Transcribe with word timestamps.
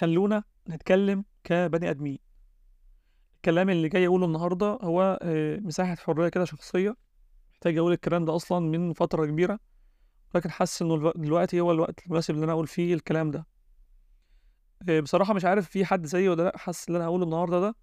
خلونا 0.00 0.42
نتكلم 0.68 1.24
كبني 1.44 1.90
آدمين. 1.90 2.18
الكلام 3.36 3.70
اللي 3.70 3.88
جاي 3.88 4.06
أقوله 4.06 4.26
النهاردة 4.26 4.66
هو 4.82 5.18
آه، 5.22 5.56
مساحة 5.56 5.94
حرية 5.96 6.28
كده 6.28 6.44
شخصية. 6.44 6.96
محتاج 7.52 7.78
أقول 7.78 7.92
الكلام 7.92 8.24
ده 8.24 8.36
أصلا 8.36 8.58
من 8.78 8.92
فترة 8.92 9.26
كبيرة 9.26 9.58
ولكن 10.34 10.50
حاسس 10.50 10.82
الو- 10.82 11.12
دلوقتي 11.16 11.60
هو 11.60 11.72
الوقت 11.72 12.06
المناسب 12.06 12.34
اللي 12.34 12.44
أنا 12.44 12.52
أقول 12.52 12.66
فيه 12.66 12.94
الكلام 12.94 13.30
ده. 13.30 13.46
آه، 14.88 15.00
بصراحة 15.00 15.34
مش 15.34 15.44
عارف 15.44 15.68
في 15.68 15.84
حد 15.84 16.06
زيي 16.06 16.28
ولا 16.28 16.42
لأ 16.42 16.58
حاسس 16.58 16.88
اللي 16.88 16.96
أنا 16.96 17.06
هقوله 17.06 17.24
النهاردة 17.24 17.60
ده 17.60 17.76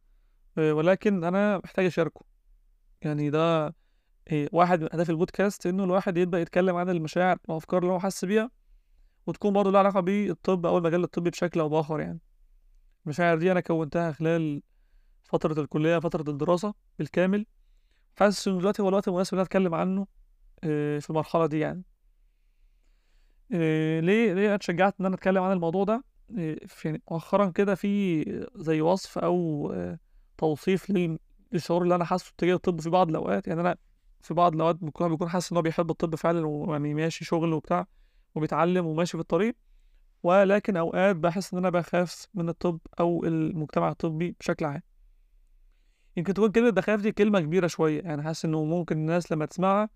آه، 0.57 0.73
ولكن 0.73 1.23
أنا 1.23 1.57
محتاج 1.64 1.86
أشاركه. 1.86 2.25
يعني 3.02 3.30
ده 3.30 3.75
واحد 4.52 4.82
من 4.82 4.89
أهداف 4.93 5.09
البودكاست 5.09 5.66
إنه 5.68 5.84
الواحد 5.84 6.18
يبدأ 6.18 6.39
يتكلم 6.39 6.75
عن 6.75 6.89
المشاعر 6.89 7.38
والأفكار 7.48 7.82
اللي 7.82 7.93
هو 7.93 8.00
حاسس 8.00 8.25
بيها. 8.25 8.50
وتكون 9.28 9.54
برضه 9.54 9.71
لها 9.71 9.80
علاقة 9.80 10.00
بالطب 10.00 10.66
أو 10.66 10.78
المجال 10.78 11.04
الطبي 11.04 11.30
بشكل 11.30 11.60
أو 11.60 11.70
بآخر 11.70 12.00
يعني. 12.00 12.20
المشاعر 13.05 13.38
دي 13.38 13.52
أنا 13.52 13.59
كونتها 13.59 14.12
خلال 14.12 14.62
فترة 15.23 15.62
الكلية 15.62 15.99
فترة 15.99 16.30
الدراسة 16.32 16.73
بالكامل. 16.99 17.46
حاسس 18.20 18.48
إن 18.48 18.58
دلوقتي 18.58 18.82
هو 18.82 18.90
الوقت 18.90 19.08
المناسب 19.08 19.34
إن 19.34 19.38
أنا 19.40 19.46
أتكلم 19.46 19.76
عنه 19.76 20.08
آه، 20.63 20.99
في 20.99 21.09
المرحلة 21.09 21.46
دي 21.46 21.59
يعني. 21.59 21.84
آه، 23.54 23.99
ليه 23.99 24.34
ليه 24.34 24.46
أنا 24.48 24.55
اتشجعت 24.55 24.96
إن 24.99 25.05
أنا 25.05 25.16
أتكلم 25.16 25.44
عن 25.44 25.52
الموضوع 25.52 25.84
ده؟ 25.84 26.04
يعني 26.85 27.02
مؤخرا 27.12 27.49
كده 27.49 27.76
في 27.76 28.24
زي 28.55 28.82
وصف 28.82 29.18
أو 29.18 29.74
توصيف 30.38 30.90
لل- 30.90 31.20
للشعور 31.52 31.82
اللي 31.84 31.96
أنا 31.96 32.05
حاسه 32.05 32.34
تجاه 32.38 32.55
الطب 32.55 32.82
في 32.82 32.90
بعض 32.90 33.10
الأوقات. 33.10 33.48
يعني 33.48 33.62
أنا 33.62 33.76
في 34.21 34.34
بعض 34.34 34.55
الأوقات 34.55 34.76
بيكون 34.76 35.30
حاسس 35.30 35.52
إن 35.52 35.58
هو 35.58 35.62
بيحب 35.62 35.91
الطب 35.91 36.16
فعلا 36.16 36.48
ويعني 36.48 36.94
ماشي 36.94 37.26
شغل 37.26 37.54
وبتاع. 37.54 37.88
وبيتعلم 38.36 38.86
وماشي 38.86 39.12
في 39.18 39.22
الطريق 39.22 39.55
ولكن 40.23 40.78
أوقات 40.78 41.16
بحس 41.16 41.54
إن 41.54 41.60
أنا 41.60 41.70
بخاف 41.70 42.28
من 42.34 42.50
الطب 42.50 42.80
أو 43.00 43.24
المجتمع 43.26 43.90
الطبي 43.90 44.36
بشكل 44.40 44.66
عام. 44.66 44.82
يمكن 46.18 46.34
تكون 46.34 46.52
كلمة 46.52 46.70
بخاف 46.70 47.02
دي 47.02 47.12
كلمة 47.12 47.40
كبيرة 47.40 47.68
شوية 47.68 48.02
يعني 48.02 48.24
حاسس 48.24 48.46
إنه 48.46 48.63
ممكن 48.63 48.98
الناس 48.98 49.32
لما 49.32 49.46
تسمعها 49.46 49.90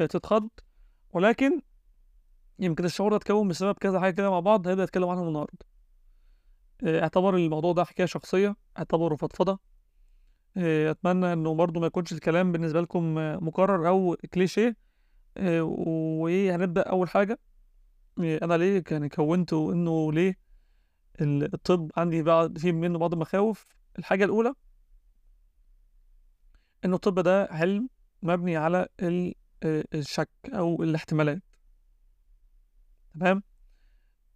آه، 0.00 0.06
تتخض. 0.06 0.48
ولكن 1.12 1.60
يمكن 2.58 2.84
الشعور 2.84 3.10
ده 3.10 3.16
اتكون 3.16 3.48
بسبب 3.48 3.74
كذا 3.74 4.00
حاجة 4.00 4.14
كده 4.14 4.30
مع 4.30 4.40
بعض 4.40 4.68
هنبدأ 4.68 4.84
نتكلم 4.84 5.08
عنهم 5.08 5.28
النهاردة. 5.28 5.58
آه، 6.84 7.02
اعتبر 7.02 7.36
الموضوع 7.36 7.72
ده 7.72 7.84
حكاية 7.84 8.06
شخصية 8.06 8.56
اعتبره 8.78 9.16
فضفضة. 9.16 9.58
آه، 10.56 10.90
أتمنى 10.90 11.32
إنه 11.32 11.54
برضه 11.54 11.80
ما 11.80 11.86
يكونش 11.86 12.12
الكلام 12.12 12.52
بالنسبة 12.52 12.80
لكم 12.80 13.14
مكرر 13.46 13.88
أو 13.88 14.16
كليشيه. 14.34 14.76
وإيه 15.40 16.56
هنبدأ 16.56 16.82
أول 16.82 17.08
حاجة. 17.08 17.38
أنا 18.18 18.54
ليه 18.54 18.84
يعني 18.90 19.08
كونته 19.08 19.72
إنه 19.72 20.12
ليه 20.12 20.38
ال- 21.20 21.54
الطب 21.54 21.90
عندي 21.96 22.22
بعض 22.22 22.58
فيه 22.58 22.72
منه 22.72 22.98
بعض 22.98 23.12
المخاوف؟ 23.12 23.66
الحاجة 23.98 24.24
الأولى 24.24 24.54
إنه 26.84 26.94
الطب 26.96 27.20
ده 27.20 27.48
علم 27.50 27.88
مبني 28.22 28.56
على 28.56 28.88
آه، 29.02 29.84
الشك 29.94 30.30
أو 30.54 30.82
الاحتمالات. 30.82 31.42
تمام؟ 33.14 33.42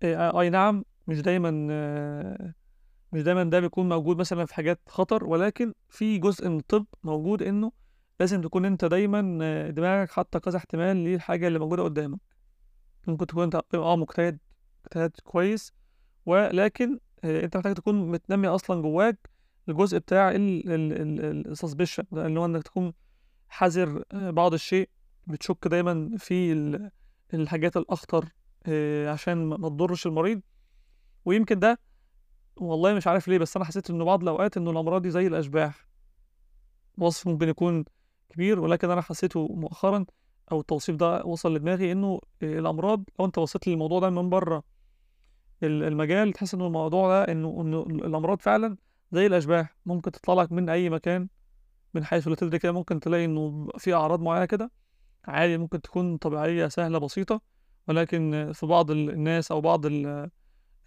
آه، 0.02 0.40
أي 0.40 0.50
نعم 0.50 0.84
مش 1.06 1.20
دايما 1.22 1.68
آه، 1.70 2.54
مش 3.12 3.22
دايما 3.22 3.44
ده 3.44 3.60
بيكون 3.60 3.88
موجود 3.88 4.16
مثلا 4.18 4.44
في 4.46 4.54
حاجات 4.54 4.80
خطر 4.88 5.24
ولكن 5.24 5.74
في 5.88 6.18
جزء 6.18 6.48
من 6.48 6.58
الطب 6.58 6.86
موجود 7.04 7.42
إنه 7.42 7.72
لازم 8.20 8.40
تكون 8.40 8.64
أنت 8.64 8.84
دايما 8.84 9.20
دماغك 9.70 10.10
حاطة 10.10 10.38
كذا 10.38 10.56
احتمال 10.58 10.96
للحاجة 10.96 11.48
اللي 11.48 11.58
موجودة 11.58 11.82
قدامك. 11.82 12.20
ممكن 13.06 13.26
تكون 13.26 13.42
أنت 13.42 13.60
آه 13.74 13.96
مجتهد 13.96 14.38
مجتهد 14.84 15.10
كويس 15.24 15.72
ولكن 16.26 16.98
آه، 17.24 17.44
أنت 17.44 17.56
محتاج 17.56 17.74
تكون 17.74 18.10
متنمي 18.10 18.48
أصلا 18.48 18.82
جواك 18.82 19.30
الجزء 19.68 19.98
بتاع 19.98 20.32
السسبشن 20.36 22.04
اللي 22.12 22.40
هو 22.40 22.44
إنك 22.44 22.62
تكون 22.62 22.92
حذر 23.48 24.04
آه، 24.12 24.30
بعض 24.30 24.54
الشيء 24.54 24.88
بتشك 25.26 25.68
دايما 25.68 26.10
في 26.18 26.52
ال- 26.52 26.90
الحاجات 27.34 27.76
الأخطر 27.76 28.24
آه، 28.66 29.10
عشان 29.10 29.44
ما 29.46 29.68
تضرش 29.68 30.06
المريض. 30.06 30.40
ويمكن 31.24 31.58
ده 31.58 31.78
والله 32.56 32.94
مش 32.94 33.06
عارف 33.06 33.28
ليه 33.28 33.38
بس 33.38 33.56
أنا 33.56 33.64
حسيت 33.64 33.90
إنه 33.90 34.04
بعض 34.04 34.22
الأوقات 34.22 34.56
إنه 34.56 34.70
الأمراض 34.70 35.02
دي 35.02 35.10
زي 35.10 35.26
الأشباح. 35.26 35.86
وصف 36.98 37.26
ممكن 37.28 37.48
يكون 37.48 37.84
كبير 38.28 38.60
ولكن 38.60 38.90
أنا 38.90 39.00
حسيته 39.00 39.48
مؤخرا 39.48 40.06
أو 40.52 40.60
التوصيف 40.60 40.96
ده 40.96 41.24
وصل 41.24 41.54
لدماغي 41.54 41.92
إنه 41.92 42.20
آه، 42.42 42.58
الأمراض 42.58 43.04
لو 43.18 43.24
أنت 43.26 43.38
بصيت 43.38 43.68
للموضوع 43.68 44.00
ده 44.00 44.10
من 44.10 44.30
بره 44.30 44.62
ال- 45.62 45.82
المجال 45.82 46.32
تحس 46.32 46.54
إنه 46.54 46.66
الموضوع 46.66 47.08
ده 47.08 47.32
إنه 47.32 47.60
إنه 47.60 47.80
الأمراض 47.82 48.40
فعلا 48.40 48.76
زي 49.12 49.26
الأشباح 49.26 49.76
ممكن 49.86 50.10
تطلع 50.12 50.42
لك 50.42 50.52
من 50.52 50.68
أي 50.68 50.90
مكان 50.90 51.28
من 51.94 52.04
حيث 52.04 52.28
لا 52.28 52.34
تدري 52.34 52.58
كده 52.58 52.72
ممكن 52.72 53.00
تلاقي 53.00 53.24
إنه 53.24 53.68
في 53.78 53.94
أعراض 53.94 54.20
معينة 54.20 54.44
كده 54.44 54.70
عادي 55.24 55.58
ممكن 55.58 55.80
تكون 55.82 56.16
طبيعية 56.16 56.68
سهلة 56.68 56.98
بسيطة 56.98 57.40
ولكن 57.88 58.50
في 58.54 58.66
بعض 58.66 58.90
ال- 58.90 59.10
الناس 59.10 59.52
أو 59.52 59.60
بعض 59.60 59.86
ال- 59.86 60.30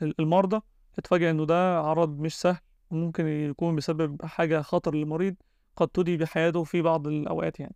ال- 0.02 0.16
المرضى 0.20 0.62
تتفاجأ 0.94 1.32
إنه 1.32 1.46
ده 1.46 1.80
عرض 1.80 2.20
مش 2.20 2.36
سهل 2.42 2.58
وممكن 2.92 3.28
يكون 3.28 3.76
بسبب 3.76 4.26
حاجة 4.26 4.62
خطر 4.62 4.96
للمريض 4.96 5.36
قد 5.78 5.88
تودي 5.88 6.18
بحياته 6.18 6.64
في 6.64 6.82
بعض 6.82 7.08
الأوقات 7.08 7.60
يعني. 7.60 7.76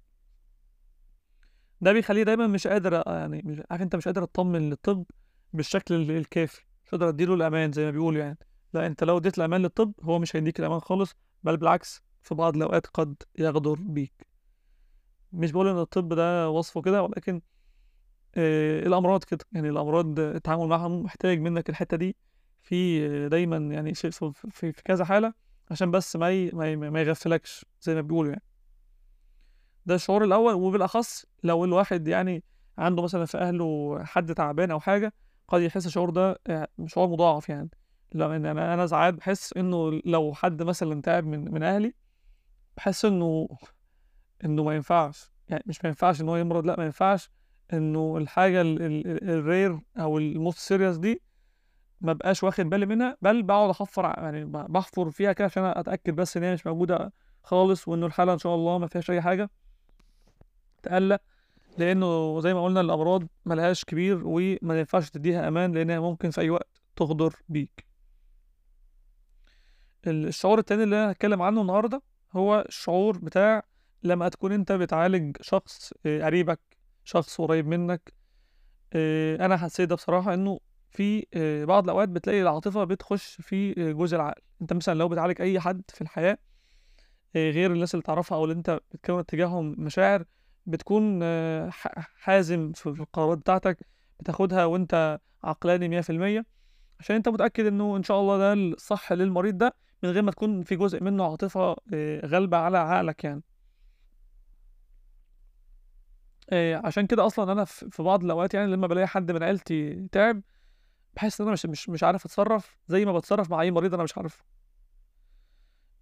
ده 1.81 1.93
بيخليه 1.93 2.23
دايما 2.23 2.47
مش 2.47 2.67
قادر 2.67 3.03
يعني 3.07 3.41
مش 3.45 3.61
عارف 3.71 3.81
أنت 3.81 3.95
مش 3.95 4.05
قادر 4.05 4.25
تطمن 4.25 4.69
للطب 4.69 5.05
بالشكل 5.53 5.95
ال- 5.95 6.11
الكافي 6.11 6.61
مش 6.85 6.91
قادر 6.91 7.09
أديله 7.09 7.33
الأمان 7.33 7.71
زي 7.71 7.85
ما 7.85 7.91
بيقولوا 7.91 8.19
يعني. 8.21 8.37
لا 8.73 8.87
أنت 8.87 9.03
لو 9.03 9.17
اديت 9.17 9.37
الأمان 9.37 9.61
للطب 9.61 9.93
هو 10.03 10.19
مش 10.19 10.35
هيديك 10.35 10.59
الأمان 10.59 10.79
خالص 10.79 11.15
بل 11.43 11.57
بالعكس 11.57 12.01
في 12.23 12.35
بعض 12.35 12.55
الأوقات 12.55 12.87
قد 12.87 13.15
يغدر 13.39 13.73
بيك. 13.81 14.27
مش 15.33 15.51
بقول 15.51 15.67
إن 15.67 15.77
الطب 15.79 16.13
ده 16.13 16.49
وصفه 16.49 16.81
كده 16.81 17.03
ولكن 17.03 17.41
آه، 18.35 18.79
الأمراض 18.87 19.23
كده. 19.23 19.45
يعني 19.51 19.69
الأمراض 19.69 20.19
آه، 20.19 20.31
التعامل 20.31 20.67
معها 20.67 20.87
محتاج 20.87 21.39
منك 21.39 21.69
الحتة 21.69 21.97
دي 21.97 22.15
في 22.63 23.07
آه، 23.07 23.27
دايما 23.27 23.57
يعني 23.57 23.93
في 23.93 24.11
في, 24.11 24.31
في, 24.51 24.71
كذا 24.71 25.05
حالة 25.05 25.33
عشان 25.71 25.91
بس 25.91 26.15
ما 26.15 26.55
ما 26.75 27.01
يغفلكش 27.01 27.65
زي 27.81 27.95
ما 27.95 28.01
بيقولوا 28.01 28.31
يعني. 28.31 28.43
ده 29.87 29.95
الشعور 29.95 30.23
الأول 30.23 30.53
وبالأخص 30.53 31.25
لو 31.43 31.65
الواحد 31.65 32.07
يعني 32.07 32.43
عنده 32.77 33.03
مثلا 33.03 33.25
في 33.25 33.37
أهله 33.37 33.99
حد 34.03 34.33
تعبان 34.33 34.71
أو 34.71 34.79
حاجة 34.79 35.13
قد 35.47 35.61
يحس 35.61 35.85
الشعور 35.85 36.09
ده 36.09 36.39
آه، 36.47 36.67
شعور 36.85 37.07
مضاعف 37.07 37.49
يعني. 37.49 37.69
لأن 38.13 38.45
أنا 38.45 38.73
أنا 38.73 38.87
ساعات 38.87 39.13
بحس 39.13 39.53
إنه 39.57 40.01
لو 40.05 40.33
حد 40.33 40.63
مثلا 40.63 41.01
تعب 41.01 41.25
من 41.25 41.53
من 41.53 41.63
أهلي 41.63 41.93
بحس 42.77 43.05
إنه 43.05 43.47
إنه 44.45 44.63
ما 44.63 44.75
ينفعش. 44.75 45.31
يعني 45.49 45.63
مش 45.67 45.83
ما 45.83 45.87
ينفعش 45.87 46.21
إن 46.21 46.29
هو 46.29 46.35
يمرض 46.35 46.65
لأ 46.65 46.75
ما 46.77 46.85
ينفعش 46.85 47.29
إنه 47.73 48.17
الحاجة 48.17 48.61
ال 48.61 48.85
rare 48.85 49.79
أو 49.97 50.17
ال 50.17 50.25
most 50.25 50.57
serious 50.59 50.97
دي 50.97 51.21
ما 52.01 52.13
بقاش 52.13 52.43
واخد 52.43 52.65
بالي 52.69 52.85
منها. 52.85 53.17
بل 53.21 53.43
بقعد 53.43 53.69
أحفر 53.69 54.03
يعني 54.03 54.45
بحفر 54.45 55.09
فيها 55.11 55.33
كده 55.33 55.45
عشان 55.45 55.63
أتأكد 55.63 56.15
بس 56.15 56.37
إن 56.37 56.43
هي 56.43 56.53
مش 56.53 56.67
موجودة 56.67 57.13
خالص 57.43 57.87
وإنه 57.87 58.05
الحالة 58.05 58.33
إن 58.33 58.37
شاء 58.37 58.55
الله 58.55 58.77
ما 58.77 58.87
فيهاش 58.87 59.11
أي 59.11 59.21
حاجة. 59.21 59.49
تقلق 60.83 61.21
لأنه 61.77 62.39
زي 62.39 62.53
ما 62.53 62.63
قلنا 62.63 62.81
الأمراض 62.81 63.23
ملهاش 63.45 63.85
كبير 63.85 64.21
وما 64.25 64.79
ينفعش 64.79 65.09
تديها 65.09 65.47
أمان 65.47 65.71
لأنها 65.71 65.99
ممكن 65.99 66.29
في 66.31 66.41
أي 66.41 66.49
وقت 66.49 66.81
تغدر 66.95 67.35
بيك. 67.49 67.85
ال- 70.07 70.27
الشعور 70.27 70.59
التاني 70.59 70.83
اللي 70.83 70.95
أنا 71.03 71.11
هتكلم 71.11 71.41
عنه 71.41 71.61
النهارده 71.61 72.01
هو 72.33 72.65
الشعور 72.69 73.17
بتاع 73.17 73.63
لما 74.03 74.29
تكون 74.29 74.51
أنت 74.51 74.71
بتعالج 74.71 75.37
شخص 75.41 75.93
آه، 76.05 76.23
قريبك 76.25 76.59
شخص 77.03 77.41
قريب 77.41 77.67
منك 77.67 78.13
آه، 78.93 79.45
أنا 79.45 79.57
حسيت 79.57 79.89
ده 79.89 79.95
بصراحة 79.95 80.33
إنه 80.33 80.59
في 80.91 81.25
آه، 81.33 81.65
بعض 81.65 81.83
الأوقات 81.83 82.09
بتلاقي 82.09 82.41
العاطفة 82.41 82.83
بتخش 82.83 83.37
في 83.41 83.73
جزء 83.93 84.15
العقل. 84.15 84.41
أنت 84.61 84.73
مثلا 84.73 84.93
لو 84.93 85.07
بتعالج 85.09 85.41
أي 85.41 85.59
حد 85.59 85.81
في 85.89 86.01
الحياة 86.01 86.37
غير 87.35 87.71
الناس 87.73 87.93
اللي 87.95 88.03
تعرفها 88.03 88.37
أو 88.37 88.43
اللي 88.43 88.55
أنت 88.55 88.79
بتكون 88.91 89.19
اتجاههم 89.19 89.75
مشاعر 89.77 90.25
بتكون 90.67 91.19
آه، 91.23 91.69
حازم 92.17 92.71
في 92.71 92.85
القرارات 92.87 93.37
بتاعتك 93.37 93.77
بتاخدها 94.19 94.65
وانت 94.65 95.19
عقلاني 95.43 96.01
100% 96.01 96.45
عشان 96.99 97.15
انت 97.15 97.29
متأكد 97.29 97.65
انه 97.65 97.97
إن 97.97 98.03
شاء 98.03 98.21
الله 98.21 98.37
ده 98.37 98.53
الصح 98.53 99.13
للمريض 99.13 99.57
ده 99.57 99.75
من 100.03 100.09
غير 100.09 100.23
ما 100.23 100.31
تكون 100.31 100.63
في 100.63 100.75
جزء 100.75 101.03
منه 101.03 101.23
عاطفة 101.25 101.75
آه، 101.93 102.25
غالبة 102.25 102.57
على 102.57 102.77
عقلك 102.77 103.23
يعني. 103.23 103.43
آه، 106.49 106.81
عشان 106.85 107.07
كده 107.07 107.25
أصلا 107.25 107.51
أنا 107.51 107.65
في 107.65 108.03
بعض 108.03 108.23
الأوقات 108.23 108.53
يعني 108.53 108.71
لما 108.71 108.87
بلاقي 108.87 109.07
حد 109.07 109.31
من 109.31 109.43
عيلتي 109.43 110.07
تعب 110.11 110.41
بحس 111.15 111.41
إن 111.41 111.47
أنا 111.47 111.53
مش 111.53 111.65
مش 111.65 111.89
مش 111.89 112.03
عارف 112.03 112.25
أتصرف 112.25 112.77
زي 112.87 113.05
ما 113.05 113.13
بتصرف 113.13 113.51
مع 113.51 113.61
أي 113.61 113.71
مريض 113.71 113.93
أنا 113.93 114.03
مش 114.03 114.17
عارفه. 114.17 114.43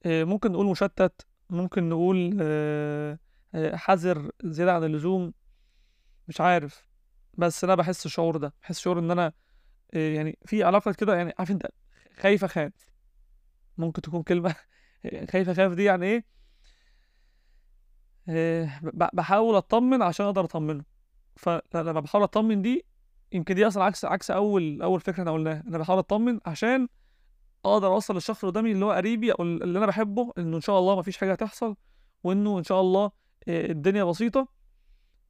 ممكن 0.06 0.52
نقول 0.52 0.66
مشتت 0.66 1.26
ممكن 1.50 1.90
نقول 1.90 2.38
حذر 3.76 4.32
زيادة 4.44 4.74
عن 4.74 4.84
اللزوم 4.84 5.34
مش 6.28 6.42
عارف. 6.42 6.88
بس 7.38 7.64
أنا 7.64 7.76
بحس 7.76 8.06
الشعور 8.06 8.38
ده 8.38 8.54
بحس 8.62 8.80
شعور 8.80 9.00
إن 9.00 9.12
أنا 9.12 9.34
آه، 9.94 10.14
يعني 10.14 10.38
في 10.46 10.64
علاقة 10.64 10.92
كده 10.92 11.16
يعني 11.16 11.34
عارف 11.40 11.52
أنت 11.52 11.68
خايف 12.20 12.44
أخاف. 12.44 12.74
ممكن 13.78 14.02
تكون 14.02 14.24
كلمة 14.24 14.56
خايف 15.32 15.50
أخاف 15.50 15.74
دي 15.74 15.84
يعني 15.84 16.06
إيه؟ 16.06 16.26
آه، 18.30 18.80
بحاول 19.14 19.56
أطمن 19.56 20.02
عشان 20.02 20.26
أقدر 20.26 20.46
أطمنه. 20.46 20.84
فلما 21.36 22.00
بحاول 22.00 22.24
أطمن 22.24 22.62
دي 22.62 22.86
يمكن 23.32 23.56
دي 23.56 23.68
أصلا 23.68 23.84
عكس 23.84 24.06
عكس 24.06 24.32
أول 24.32 24.82
أول 24.82 25.00
فكرة 25.00 25.20
إحنا 25.20 25.32
قلناها. 25.32 25.64
أنا 25.68 25.78
بحاول 25.78 26.00
أطمن 26.00 26.40
عشان 26.46 26.88
أقدر 27.66 27.88
أوصل 27.88 28.14
للشخص 28.14 28.44
اللي 28.44 28.52
قدامي 28.52 28.72
اللي 28.72 28.86
هو 28.86 28.92
قريبي 28.92 29.32
أو 29.32 29.44
اللي 29.44 29.78
أنا 29.78 29.86
بحبه 29.86 30.34
إنه 30.38 30.56
إن 30.56 30.62
شاء 30.62 30.80
الله 30.80 31.00
مفيش 31.00 31.18
حاجة 31.18 31.32
هتحصل 31.32 31.76
وإنه 32.24 32.60
إن 32.60 32.64
شاء 32.64 32.82
الله 32.82 33.06
آه، 33.06 33.12
الدنيا 33.48 34.04
بسيطة. 34.04 34.48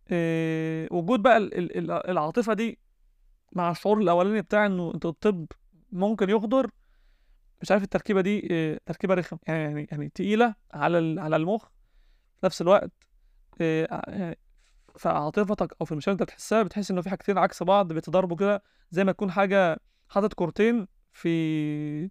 آه، 0.10 0.88
وجود 0.92 1.22
بقى 1.22 1.38
ال- 1.38 1.58
ال- 1.58 1.78
ال- 1.92 2.10
العاطفة 2.10 2.54
دي 2.54 2.80
مع 3.52 3.72
الشعور 3.72 3.98
الأولاني 4.02 4.42
بتاع 4.42 4.66
إنه 4.66 4.92
أنت 4.96 5.06
الطب 5.06 5.46
ممكن 5.92 6.30
يغدر 6.30 6.70
مش 7.62 7.72
عارف 7.72 7.84
التركيبة 7.84 8.22
دي 8.22 8.48
آه، 8.52 8.80
تركيبة 8.86 9.14
رخم 9.14 9.38
يعني 9.48 9.64
يعني 9.64 9.88
يعني 9.92 10.10
تقيلة 10.10 10.56
على 10.74 11.22
على 11.22 11.36
المخ 11.36 11.66
في 12.38 12.46
نفس 12.46 12.62
الوقت 12.62 12.92
آه، 13.62 14.36
في 14.98 15.10
عاطفتك 15.10 15.76
أو 15.82 15.86
في 15.86 15.92
المشاعر 15.92 16.14
اللي 16.16 16.22
أنت 16.24 16.32
بتحسها 16.32 16.64
بتحس 16.64 16.92
إنه 16.92 17.02
في 17.02 17.10
حاجتين 17.10 17.38
عكس 17.38 17.64
بعض 17.64 17.94
بيتضاربوا 17.94 18.38
كده 18.38 18.64
زي 18.92 19.04
ما 19.04 19.12
تكون 19.12 19.32
حاجة 19.32 19.80
حاطط 20.10 20.34
كورتين 20.34 20.88
في 21.14 22.10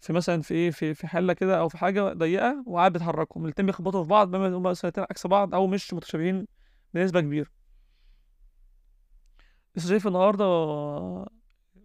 في 0.00 0.12
مثلا 0.12 0.42
في 0.42 0.54
إيه 0.54 0.70
في 0.70 0.94
في 0.94 1.06
حلة 1.06 1.32
كده 1.32 1.60
أو 1.60 1.68
في 1.68 1.78
حاجة 1.78 2.12
ضيقة 2.12 2.62
وقاعد 2.66 2.92
بتحركهم 2.92 3.44
الاتنين 3.44 3.66
بيخبطوا 3.66 4.02
في 4.02 4.08
بعض 4.08 4.30
بما 4.30 4.48
هما 4.48 4.70
مثلا 4.70 4.92
عكس 4.98 5.26
بعض 5.26 5.54
أو 5.54 5.66
مش 5.66 5.94
متشابهين 5.94 6.46
بنسبة 6.94 7.20
كبيرة. 7.20 7.50
لسه 9.76 9.88
شايف 9.88 10.06
النهارده 10.06 10.44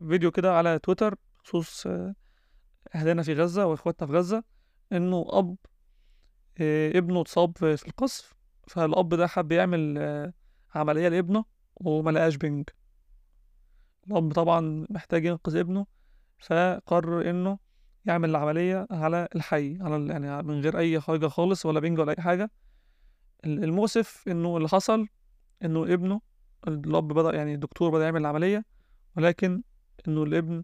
فيديو 0.08 0.32
كده 0.32 0.58
على 0.58 0.80
تويتر 0.80 1.16
بخصوص 1.40 1.88
آه، 1.88 2.16
أهلنا 2.96 3.24
في 3.24 3.34
غزة 3.34 3.66
وإخواتنا 3.66 4.08
في 4.08 4.14
غزة 4.14 4.44
إنه 4.92 5.26
أب 5.30 5.56
آه، 6.58 6.98
ابنه 6.98 7.22
اتصاب 7.22 7.58
في 7.58 7.78
في 7.78 7.88
القصف 7.88 8.34
فالأب 8.68 9.10
ده 9.10 9.28
حب 9.28 9.52
يعمل 9.52 9.96
آه، 9.98 10.34
عملية 10.76 11.08
لابنه 11.08 11.46
وما 11.76 12.12
لقاش 12.12 12.36
بنج. 12.36 12.70
الأب 14.08 14.34
طبعا 14.34 14.86
محتاج 14.90 15.26
ينقذ 15.26 15.56
ابنه 15.58 15.86
فقرر 16.40 17.30
إنه 17.30 17.60
يعمل 18.06 18.30
العملية 18.30 18.88
على 18.92 19.28
الحي 19.36 19.78
على 19.82 20.08
يعني 20.08 20.44
من 20.44 20.62
غير 20.62 20.78
أي 20.78 21.02
حاجة 21.02 21.28
خالص 21.28 21.66
ولا 21.66 21.80
بنج 21.80 22.00
ولا 22.00 22.18
أي 22.18 22.24
حاجة. 22.24 22.52
ال- 23.46 23.64
المؤسف 23.64 24.24
إنه 24.28 24.58
اللي 24.58 24.68
حصل 24.70 25.08
إنه 25.66 25.84
ابنه 25.84 26.22
الأب 26.68 27.08
بدأ 27.08 27.36
يعني 27.36 27.54
الدكتور 27.54 27.90
بدأ 27.92 28.04
يعمل 28.04 28.22
العملية 28.22 28.66
ولكن 29.18 29.64
إنه 30.08 30.24
الابن 30.24 30.64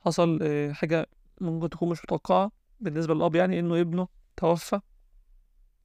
حصل 0.00 0.38
آه، 0.42 0.72
حاجة 0.72 1.06
ممكن 1.40 1.70
تكون 1.70 1.88
مش 1.88 1.98
متوقعة 2.04 2.52
بالنسبة 2.80 3.14
للأب 3.14 3.34
يعني 3.34 3.58
إنه 3.60 3.80
ابنه 3.80 4.08
توفى 4.36 4.80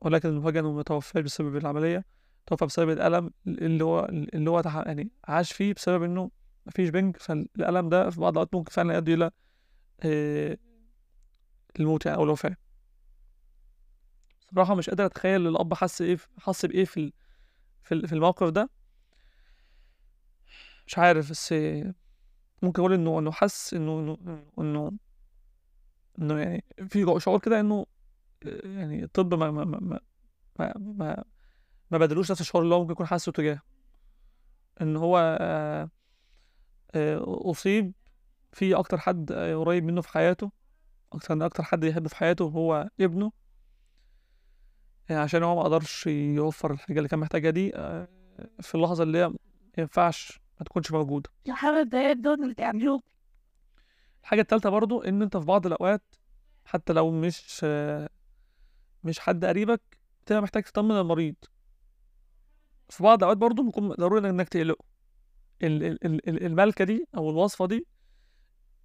ولكن 0.02 0.30
المفاجأة 0.30 0.62
إنه 0.62 0.72
ما 0.72 0.84
توفاش 0.84 1.24
بسبب 1.24 1.56
العملية 1.58 2.06
توفى 2.48 2.66
بسبب 2.66 2.90
الألم 2.90 3.32
اللي 3.48 3.84
هو 3.84 4.06
اللي 4.10 4.50
هو 4.50 4.62
يعني 4.86 5.12
عاش 5.28 5.52
فيه 5.52 5.74
بسبب 5.74 6.04
إنه 6.04 6.32
مفيش 6.66 6.90
بنج 6.90 7.18
فالألم 7.18 7.90
ده 7.90 8.10
في 8.10 8.20
بعض 8.20 8.32
الأوقات 8.32 8.56
ممكن 8.56 8.72
فعلا 8.72 8.94
يؤدي 8.94 9.24
آه، 9.26 9.32
الموت 11.80 12.06
يعني 12.06 12.18
أو 12.18 12.24
الوفاه 12.24 12.57
صراحة 14.56 14.75
مش 14.75 14.90
قادر 14.90 15.06
أتخيل 15.06 15.48
الأب 15.48 15.74
حس 15.74 16.01
إيه 16.01 16.18
حس 16.40 16.66
بإيه 16.66 16.86
في 16.86 17.13
في 17.84 17.94
ال- 17.94 18.07
في 18.07 18.13
الموقف 18.13 18.50
ده. 18.50 18.69
مش 20.88 20.98
عارف 20.98 21.30
بس 21.30 21.54
ممكن 22.62 22.81
أقول 22.81 22.94
إنه 22.94 23.19
إنه 23.19 23.31
حس 23.31 23.74
إنه 23.74 24.00
إنه 24.00 24.44
إنه 24.60 24.92
إنه 26.19 26.40
يعني 26.40 26.63
في 26.90 27.16
شعور 27.19 27.40
كده 27.40 27.60
إنه 27.60 27.86
يعني 28.63 29.04
الطب 29.04 29.34
ما 29.34 29.52
ما 29.52 29.66
ما 29.66 29.80
ما 29.80 30.00
ما, 30.78 31.24
ما, 31.92 31.98
بدلوش 31.98 32.31
نفس 32.31 32.42
الشعور 32.42 32.63
اللي 32.63 32.75
هو 32.75 32.80
ممكن 32.80 32.92
يكون 32.92 33.07
حاسه 33.07 33.31
تجاهه. 33.31 33.62
إن 34.81 34.95
هو 34.98 35.38
آه، 35.42 35.90
آه، 36.95 37.52
أصيب 37.52 37.94
في 38.51 38.75
أكتر 38.75 38.98
حد 38.98 39.31
آه، 39.31 39.56
قريب 39.56 39.84
منه 39.84 40.01
في 40.01 40.10
حياته 40.10 40.51
أكتر 41.13 41.46
أكتر 41.46 41.63
حد 41.63 41.84
يحبه 41.84 42.10
في 42.10 42.16
حياته 42.16 42.46
هو 42.46 42.90
ابنه. 43.01 43.31
يعني 45.10 45.22
عشان 45.22 45.44
هو 45.44 45.56
ما 45.56 45.63
قدرش 45.63 46.07
يوفر 46.07 46.72
الحاجة 46.72 46.98
اللي 46.98 47.10
كان 47.10 47.19
محتاجها 47.19 47.50
دي 47.51 47.75
آه، 47.75 48.07
في 48.60 48.75
اللحظة 48.75 49.04
اللي 49.04 49.18
هي 49.18 49.28
ما 49.30 49.38
ينفعش 49.78 50.40
ما 50.60 50.66
تكونش 50.66 50.92
موجودة. 50.92 51.30
الحاجة 51.48 51.81
الضيقة 51.81 52.13
دول 52.13 52.44
اللي 52.44 53.01
الحاجة 54.24 54.42
التالتة 54.42 54.69
برضو 54.69 55.02
إن 55.02 55.22
أنت 55.22 55.38
في 55.38 55.45
بعض 55.45 55.66
الأوقات 55.66 56.16
حتى 56.66 56.94
لو 56.94 57.12
مش 57.12 57.62
آه، 57.63 58.10
مش 59.04 59.19
حد 59.19 59.45
قريبك 59.45 59.81
بتبقى 60.25 60.42
محتاج 60.42 60.63
تطمن 60.63 60.92
المريض. 60.92 61.36
في 62.90 63.04
بعض 63.04 63.18
الأوقات 63.18 63.38
برضو 63.38 63.63
بيكون 63.63 63.90
ضروري 63.90 64.30
إنك 64.30 64.50
تقلقه. 64.50 64.86
ال- 65.63 65.84
ال- 65.84 66.06
ال- 66.06 66.30
ال- 66.30 66.45
الملكة 66.45 66.86
دي 66.86 67.07
أو 67.18 67.30
الوصفة 67.30 67.66
دي 67.66 67.88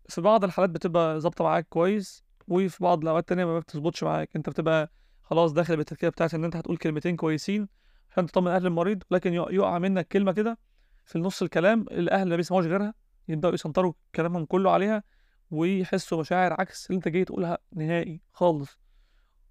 في 0.08 0.20
بعض 0.20 0.44
الحالات 0.44 0.70
بتبقى 0.70 1.20
ظابطة 1.20 1.44
معاك 1.44 1.68
كويس 1.68 2.24
وفي 2.48 2.82
بعض 2.82 3.02
الأوقات 3.02 3.22
التانية 3.22 3.44
ما 3.44 3.58
بتظبطش 3.58 4.04
معاك. 4.04 4.36
أنت 4.36 4.48
بتبقى 4.50 4.92
خلاص 5.22 5.52
داخل 5.52 5.76
بالتركيبة 5.76 6.10
بتاعت 6.10 6.34
إن 6.34 6.44
أنت 6.44 6.56
هتقول 6.56 6.76
كلمتين 6.76 7.16
كويسين 7.16 7.68
عشان 8.10 8.26
تطمن 8.26 8.50
أهل 8.50 8.66
المريض 8.66 9.02
ولكن 9.10 9.32
يقع 9.34 9.78
منك 9.78 10.08
كلمة 10.08 10.32
كده 10.32 10.58
في 11.04 11.18
نص 11.18 11.42
الكلام 11.42 11.80
الأهل 11.80 12.28
ما 12.28 12.36
بيسمعوش 12.36 12.66
غيرها 12.66 12.94
يبدأوا 13.28 13.54
يسنطروا 13.54 13.92
كلامهم 14.14 14.44
كله 14.44 14.70
عليها 14.70 15.02
ويحسوا 15.50 16.20
مشاعر 16.20 16.52
عكس 16.60 16.86
اللي 16.86 16.96
أنت 16.96 17.08
جاي 17.08 17.24
تقولها 17.24 17.58
نهائي 17.72 18.20
خالص. 18.32 18.78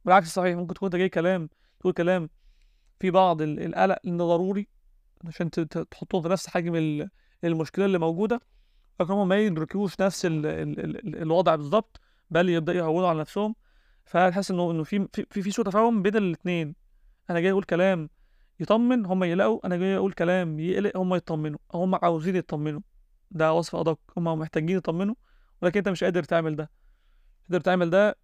بالعكس 0.06 0.28
صحيح 0.34 0.56
ممكن 0.58 0.74
تكون 0.74 0.88
أنت 0.88 0.96
جاي 0.96 1.10
كلام 1.10 1.50
تقول 1.80 1.94
كلام 1.94 2.30
في 3.00 3.12
بعض 3.12 3.42
ال- 3.42 3.60
القلق 3.66 3.98
إنه 4.06 4.28
ضروري 4.28 4.68
عشان 5.26 5.50
تحطهم 5.92 6.22
في 6.22 6.30
نفس 6.30 6.48
حجم 6.48 6.76
ال- 6.76 7.10
المشكلة 7.44 7.86
اللي 7.86 7.98
موجودة. 8.00 8.42
لكن 9.00 9.13
هم 9.13 9.28
ما 9.28 9.38
يدركوش 9.38 10.00
نفس 10.00 10.25
ال 10.25 10.45
ال 10.45 10.80
ال 10.80 11.22
الوضع 11.22 11.56
بالظبط 11.56 12.00
بل 12.30 12.50
يبدأوا 12.50 12.78
يهونوا 12.78 13.07
على 13.10 13.19
نفسهم. 13.19 13.56
فتحس 14.06 14.51
إنه 14.51 14.72
إنه 14.72 14.84
في 14.84 15.07
في 15.13 15.42
في, 15.42 15.51
سوء 15.51 15.66
تفاهم 15.66 16.01
بين 16.01 16.16
الاثنين 16.16 16.75
أنا 17.30 17.40
جاي 17.40 17.51
أقول 17.51 17.63
كلام 17.63 18.10
يطمن 18.60 19.06
هم 19.06 19.24
يقلقوا 19.24 19.68
أنا 19.68 19.78
جاي 19.78 19.98
أقول 19.98 20.13
كلام 20.13 20.60
يقلق 20.60 20.98
هم 20.98 21.16
يطمنوا. 21.16 21.60
أو 21.74 21.84
هم 21.84 21.95
عاوزين 21.95 22.36
يطمنوا. 22.36 22.81
ده 23.31 23.54
وصف 23.54 23.75
أدق. 23.75 24.00
هم 24.18 24.40
محتاجين 24.40 24.78
يطمنوا 24.78 25.16
ولكن 25.62 25.78
أنت 25.78 25.90
مش 25.90 26.04
قادر 26.04 26.24
تعمل 26.24 26.56
ده. 26.56 26.72
مش 27.44 27.47
قادر 27.47 27.62
تعمل 27.62 27.90
ده 27.90 28.18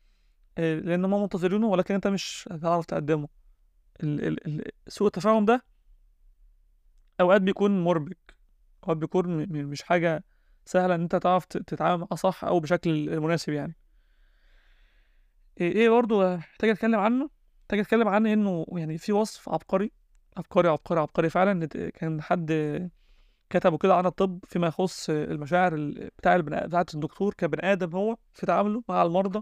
آه، 0.57 0.75
لأن 0.75 1.05
هم 1.05 1.21
منتظرينه 1.21 1.67
ولكن 1.67 1.93
أنت 1.95 2.07
مش 2.07 2.49
هتعرف 2.51 2.85
تقدمه. 2.85 3.27
سوء 4.87 5.07
التفاهم 5.07 5.45
ده 5.45 5.65
أوقات 7.21 7.41
بيكون 7.41 7.83
مربك. 7.83 8.35
أوقات 8.83 8.97
بيكون 8.97 9.47
مش 9.49 9.81
حاجة 9.81 10.23
سهلة 10.69 10.95
إن 10.95 11.01
أنت 11.01 11.15
تعرف 11.15 11.45
تتعامل 11.45 11.99
معاه 12.01 12.15
صح 12.15 12.43
أو 12.45 12.59
بشكل 12.59 12.89
المناسب 13.09 13.53
يعني. 13.53 13.75
إيه 15.61 15.71
إيه 15.75 15.89
برضه 15.89 16.35
محتاج 16.35 16.69
اتكلم 16.69 16.99
عنه؟ 16.99 17.29
محتاج 17.61 17.79
اتكلم 17.79 18.07
عن 18.07 18.27
إنه 18.27 18.65
يعني 18.71 18.97
في 18.97 19.11
وصف 19.13 19.49
عبقري 19.49 19.91
عبقري 20.37 20.69
عبقري 20.69 20.99
عبقري 20.99 21.29
فعلا 21.29 21.65
كان 21.67 22.21
حد 22.21 22.51
كتبه 23.49 23.77
كده 23.77 23.95
عن 23.95 24.05
الطب 24.05 24.39
فيما 24.45 24.67
يخص 24.67 25.09
المشاعر 25.09 25.75
ال- 25.75 26.09
بتاع 26.17 26.35
البني 26.35 26.67
بتاعت 26.67 26.93
الدكتور 26.93 27.33
كبني 27.33 27.71
آدم 27.71 27.95
هو 27.95 28.17
في 28.33 28.45
تعامله 28.45 28.83
مع 28.89 29.03
المرضى 29.03 29.41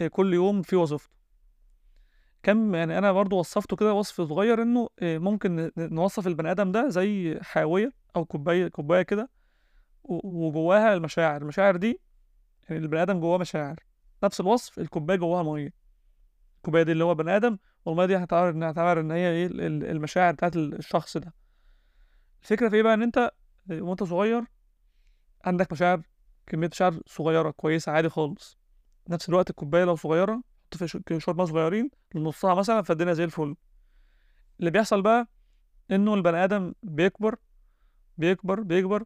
إيه، 0.00 0.08
كل 0.08 0.34
يوم 0.34 0.62
في 0.62 0.76
وظيفته. 0.76 1.10
كم 2.42 2.74
يعني 2.74 2.98
أنا 2.98 3.12
برضو 3.12 3.38
وصفته 3.38 3.76
كده 3.76 3.94
وصف 3.94 4.20
صغير 4.20 4.62
إنه 4.62 4.88
إيه، 5.02 5.18
ممكن 5.18 5.70
نوصف 5.78 6.26
البني 6.26 6.50
آدم 6.50 6.72
ده 6.72 6.88
زي 6.88 7.38
حاوية 7.42 7.92
أو 8.16 8.24
كوباية 8.24 8.68
كوباية 8.68 9.02
كده 9.02 9.28
وجواها 10.04 10.94
المشاعر. 10.94 11.42
المشاعر 11.42 11.76
دي 11.76 12.00
يعني 12.68 12.82
البني 12.82 13.02
آدم 13.02 13.20
جواه 13.20 13.38
مشاعر. 13.38 13.76
نفس 14.24 14.40
الوصف 14.40 14.78
الكوباية 14.78 15.16
جواها 15.18 15.42
مية. 15.42 15.72
الكوباية 16.56 16.82
دي 16.82 16.92
اللي 16.92 17.04
هو 17.04 17.14
بني 17.14 17.36
آدم 17.36 17.58
والمية 17.84 18.06
دي 18.06 18.16
هتعتبر 18.16 18.50
ان 18.50 18.62
إن 18.98 19.10
هي 19.10 19.30
إيه 19.30 19.46
ال- 19.46 19.60
ال- 19.60 19.84
المشاعر 19.84 20.32
بتاعت 20.32 20.56
الشخص 20.56 21.16
ده. 21.16 21.34
الفكرة 22.42 22.68
في 22.68 22.76
إيه 22.76 22.82
بقى؟ 22.82 22.94
إن 22.94 23.02
أنت 23.02 23.30
وأنت 23.70 24.02
صغير 24.02 24.44
عندك 25.44 25.72
مشاعر 25.72 26.02
كمية 26.46 26.68
مشاعر 26.72 27.00
صغيرة 27.06 27.50
كويسة 27.50 27.92
عادي 27.92 28.08
خالص. 28.08 28.58
نفس 29.08 29.28
الوقت 29.28 29.50
الكوباية 29.50 29.84
لو 29.84 29.96
صغيرة 29.96 30.42
حط 30.66 30.76
فيها 30.76 30.86
شو- 30.86 31.18
شوية 31.18 31.44
صغيرين 31.44 31.90
لنصها 32.14 32.54
مثلا 32.54 32.82
فالدنيا 32.82 33.12
زي 33.12 33.24
الفل. 33.24 33.56
اللي 34.60 34.70
بيحصل 34.70 35.02
بقى 35.02 35.28
إنه 35.90 36.14
البني 36.14 36.44
آدم 36.44 36.74
بيكبر 36.82 37.36
بيكبر 38.18 38.60
بيكبر 38.60 39.04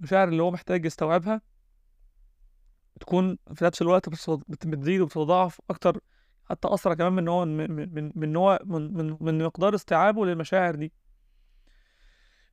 المشاعر 0.00 0.28
اللي 0.28 0.42
هو 0.42 0.50
محتاج 0.50 0.84
يستوعبها 0.86 1.40
بتكون 2.96 3.38
في 3.54 3.64
نفس 3.64 3.82
الوقت 3.82 4.08
بتزيد 4.66 5.00
وبتتضاعف 5.00 5.60
أكتر 5.70 6.00
حتى 6.44 6.68
أسرع 6.74 6.94
كمان 6.94 7.12
من 7.12 7.28
هو 7.28 7.44
من 7.44 7.94
من 7.94 8.12
من 8.14 8.36
هو 8.36 8.58
من 8.64 8.94
من, 8.94 9.16
من 9.20 9.44
مقدار 9.44 9.74
استيعابه 9.74 10.26
للمشاعر 10.26 10.74
دي. 10.74 10.92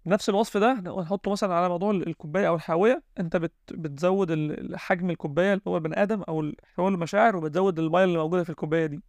نفس 0.05 0.29
الوصف 0.29 0.57
ده 0.57 0.73
نحطه 0.73 1.31
مثلا 1.31 1.53
على 1.53 1.69
موضوع 1.69 1.91
ال- 1.91 2.07
الكوباية 2.07 2.47
أو 2.47 2.55
الحاوية. 2.55 3.03
أنت 3.19 3.37
بت 3.37 3.53
بتزود 3.71 4.31
حجم 4.75 5.09
الكوباية 5.09 5.53
اللي 5.53 5.63
هو 5.67 5.77
البني 5.77 6.01
آدم 6.03 6.21
أو 6.21 6.51
هو 6.79 6.87
المشاعر 6.87 7.35
وبتزود 7.35 7.79
المية 7.79 8.03
اللي 8.03 8.17
موجودة 8.17 8.43
في 8.43 8.49
الكوباية 8.49 8.85
دي. 8.85 9.03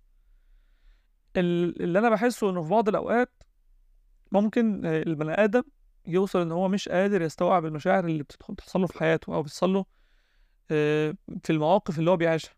ال- 1.37 1.83
اللي 1.83 1.99
أنا 1.99 2.11
بحسه 2.11 2.50
إنه 2.50 2.62
في 2.62 2.68
بعض 2.68 2.88
الأوقات 2.88 3.42
ممكن 4.33 4.87
البني 4.87 5.33
آدم 5.45 5.62
يوصل 6.08 6.40
إن 6.40 6.52
هو 6.52 6.68
مش 6.68 6.88
قادر 6.88 7.22
يستوعب 7.22 7.64
المشاعر 7.66 8.04
اللي 8.04 8.22
بتحصل 8.22 8.80
له 8.80 8.86
في 8.86 8.98
حياته 8.98 9.34
أو 9.34 9.42
بتحصل 9.42 9.72
له 9.72 9.84
في 11.42 11.50
المواقف 11.50 11.98
اللي 11.98 12.10
هو 12.10 12.16
بيعيشها. 12.16 12.54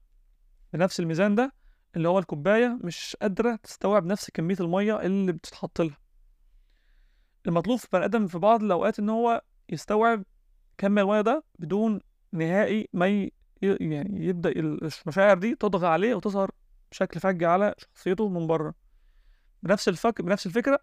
بنفس 0.73 1.01
الميزان 1.01 1.35
ده 1.35 1.53
اللي 1.97 2.09
هو 2.09 2.19
الكوباية 2.19 2.79
مش 2.85 3.17
قادرة 3.23 3.57
تستوعب 3.63 4.07
نفس 4.07 4.31
كمية 4.31 4.57
المية 4.61 5.01
اللي 5.01 5.33
بتتحط 5.33 5.81
لها. 5.81 5.99
المطلوب 7.47 7.79
في 7.79 7.85
البني 7.85 8.05
آدم 8.05 8.27
في 8.27 8.39
بعض 8.39 8.63
الأوقات 8.63 8.99
إن 8.99 9.09
هو 9.09 9.43
يستوعب 9.69 10.25
كم 10.79 10.99
المية 10.99 11.21
ده 11.21 11.45
بدون 11.59 12.01
نهائي 12.33 12.89
ما 12.93 13.09
ي... 13.09 13.33
يعني 13.63 14.27
يبدأ 14.27 14.49
ال- 14.51 14.91
المشاعر 15.03 15.39
دي 15.39 15.55
تطغى 15.55 15.87
عليه 15.87 16.15
وتظهر 16.15 16.51
بشكل 16.91 17.21
فج 17.21 17.45
على 17.45 17.75
شخصيته 17.79 18.29
من 18.29 18.47
بره. 18.47 18.75
بنفس 19.63 19.89
الفك... 19.89 20.23
بنفس 20.23 20.47
الفكرة 20.47 20.81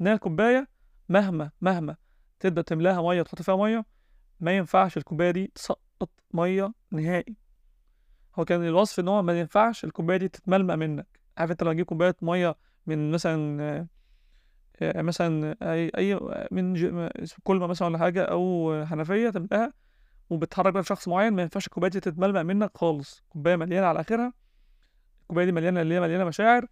إن 0.00 0.08
الكوباية 0.08 0.68
مهما 1.08 1.50
مهما 1.60 1.96
تبدأ 2.40 2.62
تملاها 2.62 3.02
مية 3.02 3.20
وتحط 3.20 3.42
فيها 3.42 3.56
مية. 3.56 3.84
ما 4.40 4.56
ينفعش 4.56 4.96
الكوباية 4.96 5.30
دي 5.30 5.52
تسقط 5.54 6.10
مية 6.32 6.72
نهائي. 6.90 7.36
هو 8.38 8.44
كان 8.44 8.66
الوصف 8.66 9.00
إن 9.00 9.08
هو 9.08 9.22
ما 9.22 9.40
ينفعش 9.40 9.84
الكوباية 9.84 10.16
دي 10.16 10.28
تتملمق 10.28 10.74
منك. 10.74 11.06
عارف 11.38 11.50
أنت 11.50 11.62
لما 11.62 11.72
تجيب 11.72 11.86
كوباية 11.86 12.16
مية 12.22 12.56
من 12.86 13.10
مثلا 13.10 13.86
آه، 14.82 15.02
مثلا 15.02 15.56
أي 15.62 15.90
أي 15.98 16.20
من. 16.50 16.74
كلمه 17.44 17.66
مثلا 17.66 17.88
ولا 17.88 17.98
حاجة 17.98 18.22
أو 18.24 18.84
حنفية 18.86 19.30
تملاها 19.30 19.72
وبتحرك 20.30 20.72
بقى 20.72 20.82
في 20.82 20.88
شخص 20.88 21.08
معين 21.08 21.32
ما 21.32 21.42
ينفعش 21.42 21.66
الكوباية 21.66 21.90
دي 21.90 22.00
تتملمق 22.00 22.40
منك 22.40 22.70
خالص. 22.76 23.22
كوباية 23.28 23.56
مليانة 23.56 23.86
على 23.86 24.00
آخرها. 24.00 24.32
الكوباية 25.22 25.44
دي 25.46 25.52
مليانة 25.52 25.82
اللي 25.82 25.94
هي 25.94 26.00
مليانة 26.00 26.24
مشاعر. 26.24 26.66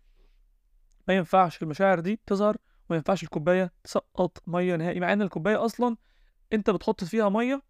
ما 1.08 1.14
ينفعش 1.14 1.62
المشاعر 1.62 2.00
دي 2.00 2.20
تظهر 2.26 2.56
وما 2.90 2.96
ينفعش 2.96 3.22
الكوباية 3.22 3.72
تسقط 3.84 4.42
مية 4.46 4.76
نهائي 4.76 5.00
مع 5.00 5.12
إن 5.12 5.22
الكوباية 5.22 5.64
أصلا 5.64 5.96
أنت 6.52 6.70
بتحط 6.70 7.04
فيها 7.04 7.28
مية 7.28 7.62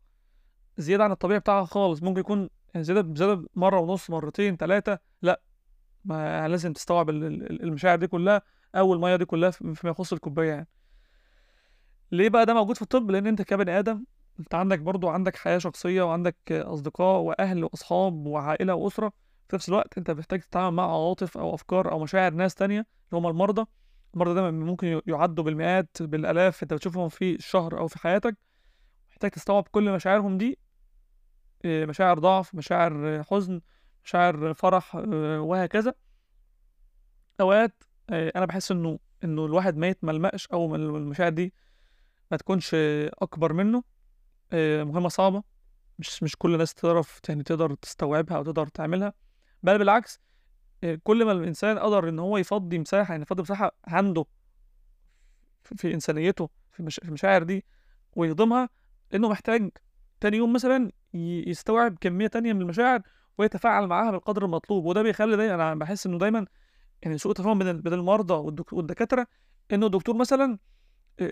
زيادة 0.78 1.04
عن 1.04 1.12
الطبيعي 1.12 1.40
بتاعها 1.40 1.64
خالص. 1.64 2.02
ممكن 2.02 2.20
يكون 2.20 2.50
يعني 2.74 2.84
زيادة 2.84 3.14
زيادة 3.14 3.48
مرة 3.54 3.80
ونص 3.80 4.10
مرتين 4.10 4.56
ثلاثة 4.56 4.98
لأ. 5.22 5.40
ما 6.04 6.48
لازم 6.48 6.72
تستوعب 6.72 7.10
ال- 7.10 7.24
ال- 7.24 7.62
المشاعر 7.62 7.98
دي 7.98 8.06
كلها 8.06 8.42
أو 8.74 8.94
الميه 8.94 9.16
دي 9.16 9.24
كلها 9.24 9.50
في- 9.50 9.74
فيما 9.74 9.90
يخص 9.90 10.12
الكوباية 10.12 10.48
يعني. 10.48 10.68
ليه 12.12 12.28
بقى 12.28 12.46
ده 12.46 12.54
موجود 12.54 12.76
في 12.76 12.82
الطب؟ 12.82 13.10
لأن 13.10 13.26
أنت 13.26 13.42
كبني 13.42 13.78
آدم 13.78 14.04
أنت 14.40 14.54
عندك 14.54 14.78
برضو 14.78 15.08
عندك 15.08 15.36
حياة 15.36 15.58
شخصية 15.58 16.02
وعندك 16.02 16.36
أصدقاء 16.52 17.20
وأهل 17.20 17.64
وأصحاب 17.64 18.26
وعائلة 18.26 18.74
وأسرة. 18.74 19.12
في 19.48 19.56
نفس 19.56 19.68
الوقت 19.68 19.98
أنت 19.98 20.10
محتاج 20.10 20.40
تتعامل 20.40 20.76
مع 20.76 20.82
عواطف 20.82 21.38
أو 21.38 21.54
أفكار 21.54 21.90
أو 21.92 21.98
مشاعر 21.98 22.34
ناس 22.34 22.54
تانية 22.54 22.78
اللي 22.78 23.20
هم 23.20 23.26
المرضى. 23.26 23.64
المرضى 24.14 24.34
ده 24.34 24.50
ممكن 24.50 25.00
يعدوا 25.06 25.44
بالمئات 25.44 26.02
بالآلاف 26.02 26.62
انت 26.62 26.74
بتشوفهم 26.74 27.08
في 27.08 27.34
الشهر 27.34 27.78
أو 27.78 27.88
في 27.88 27.98
حياتك 27.98 28.36
محتاج 29.10 29.30
تستوعب 29.30 29.68
كل 29.72 29.92
مشاعرهم 29.92 30.38
دي 30.38 30.58
إيه، 31.64 31.86
مشاعر 31.86 32.18
ضعف 32.18 32.54
مشاعر 32.54 33.08
آه، 33.18 33.22
حزن 33.22 33.60
مشاعر 34.04 34.54
فرح 34.54 34.96
آه، 34.96 35.40
وهكذا. 35.40 35.94
أوقات 37.40 37.84
آه، 38.10 38.32
أنا 38.36 38.46
بحس 38.46 38.70
إنه 38.70 38.98
إنه 39.24 39.46
الواحد 39.46 39.76
ما 39.76 39.88
يتملمقش 39.88 40.46
أو 40.46 40.74
المشاعر 40.76 41.30
دي 41.32 41.54
ما 42.30 42.36
تكونش 42.36 42.70
آه، 42.74 43.10
أكبر 43.18 43.52
منه 43.52 43.82
آه، 44.52 44.84
مهمة 44.84 45.08
صعبة 45.08 45.42
مش 45.98 46.22
مش 46.22 46.36
كل 46.36 46.52
الناس 46.54 46.74
تعرف 46.74 47.20
يعني 47.28 47.42
تقدر 47.42 47.74
تستوعبها 47.74 48.36
أو 48.36 48.42
تقدر 48.42 48.66
تعملها 48.66 49.12
بل 49.62 49.78
بالعكس 49.78 50.16
آه، 50.16 50.22
كل 51.04 51.24
ما 51.24 51.32
الإنسان 51.32 51.78
قدر 51.78 52.08
إن 52.08 52.18
هو 52.18 52.38
يفضي 52.38 52.78
مساحة 52.78 53.10
يعني 53.12 53.22
يفضي 53.22 53.42
مساحة 53.42 53.72
عنده 53.86 54.24
في 55.64 55.94
إنسانيته 55.94 56.48
في 56.72 56.82
مش- 56.82 57.00
في 57.02 57.08
المشاعر 57.08 57.42
دي 57.42 57.64
ويهضمها 58.16 58.68
لأنه 59.12 59.28
محتاج 59.28 59.70
تاني 60.20 60.36
يوم 60.36 60.52
مثلا 60.52 60.90
يستوعب 61.14 61.98
كمية 62.00 62.26
تانية 62.26 62.52
من 62.52 62.62
المشاعر 62.62 63.00
ويتفاعل 63.38 63.86
معاها 63.86 64.10
بالقدر 64.10 64.44
المطلوب. 64.44 64.84
وده 64.84 65.02
بيخلي 65.02 65.36
دايما 65.36 65.54
أنا 65.54 65.74
بحس 65.74 66.06
إنه 66.06 66.18
دايما 66.18 66.46
يعني 67.02 67.18
سوء 67.18 67.32
التفاهم 67.32 67.58
بين 67.58 67.80
بين 67.80 67.92
المرضى 67.92 68.34
والدك- 68.34 68.72
والدكاترة 68.72 69.26
إنه 69.72 69.86
الدكتور 69.86 70.16
مثلا 70.16 70.58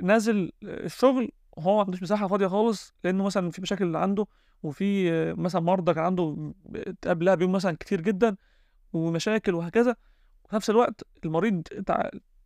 نازل 0.03 0.53
الشغل 0.63 1.31
وهو 1.53 1.77
ما 1.77 1.81
عندوش 1.85 2.03
مساحة 2.03 2.29
فاضية 2.29 2.47
خالص 2.47 2.95
لأنه 3.05 3.25
مثلا 3.25 3.51
في 3.51 3.63
مشاكل 3.63 3.97
عنده 3.97 4.27
وفي 4.63 5.11
مثلا 5.35 5.61
مرضى 5.61 5.95
كان 5.95 6.05
عنده 6.05 6.53
قبلها 7.07 7.35
بيوم 7.35 7.53
مثلا 7.53 7.77
كتير 7.81 8.01
جدا 8.01 8.37
ومشاكل 8.93 9.55
وهكذا. 9.55 9.97
وفي 10.45 10.57
نفس 10.57 10.71
الوقت 10.71 11.03
المريض 11.25 11.63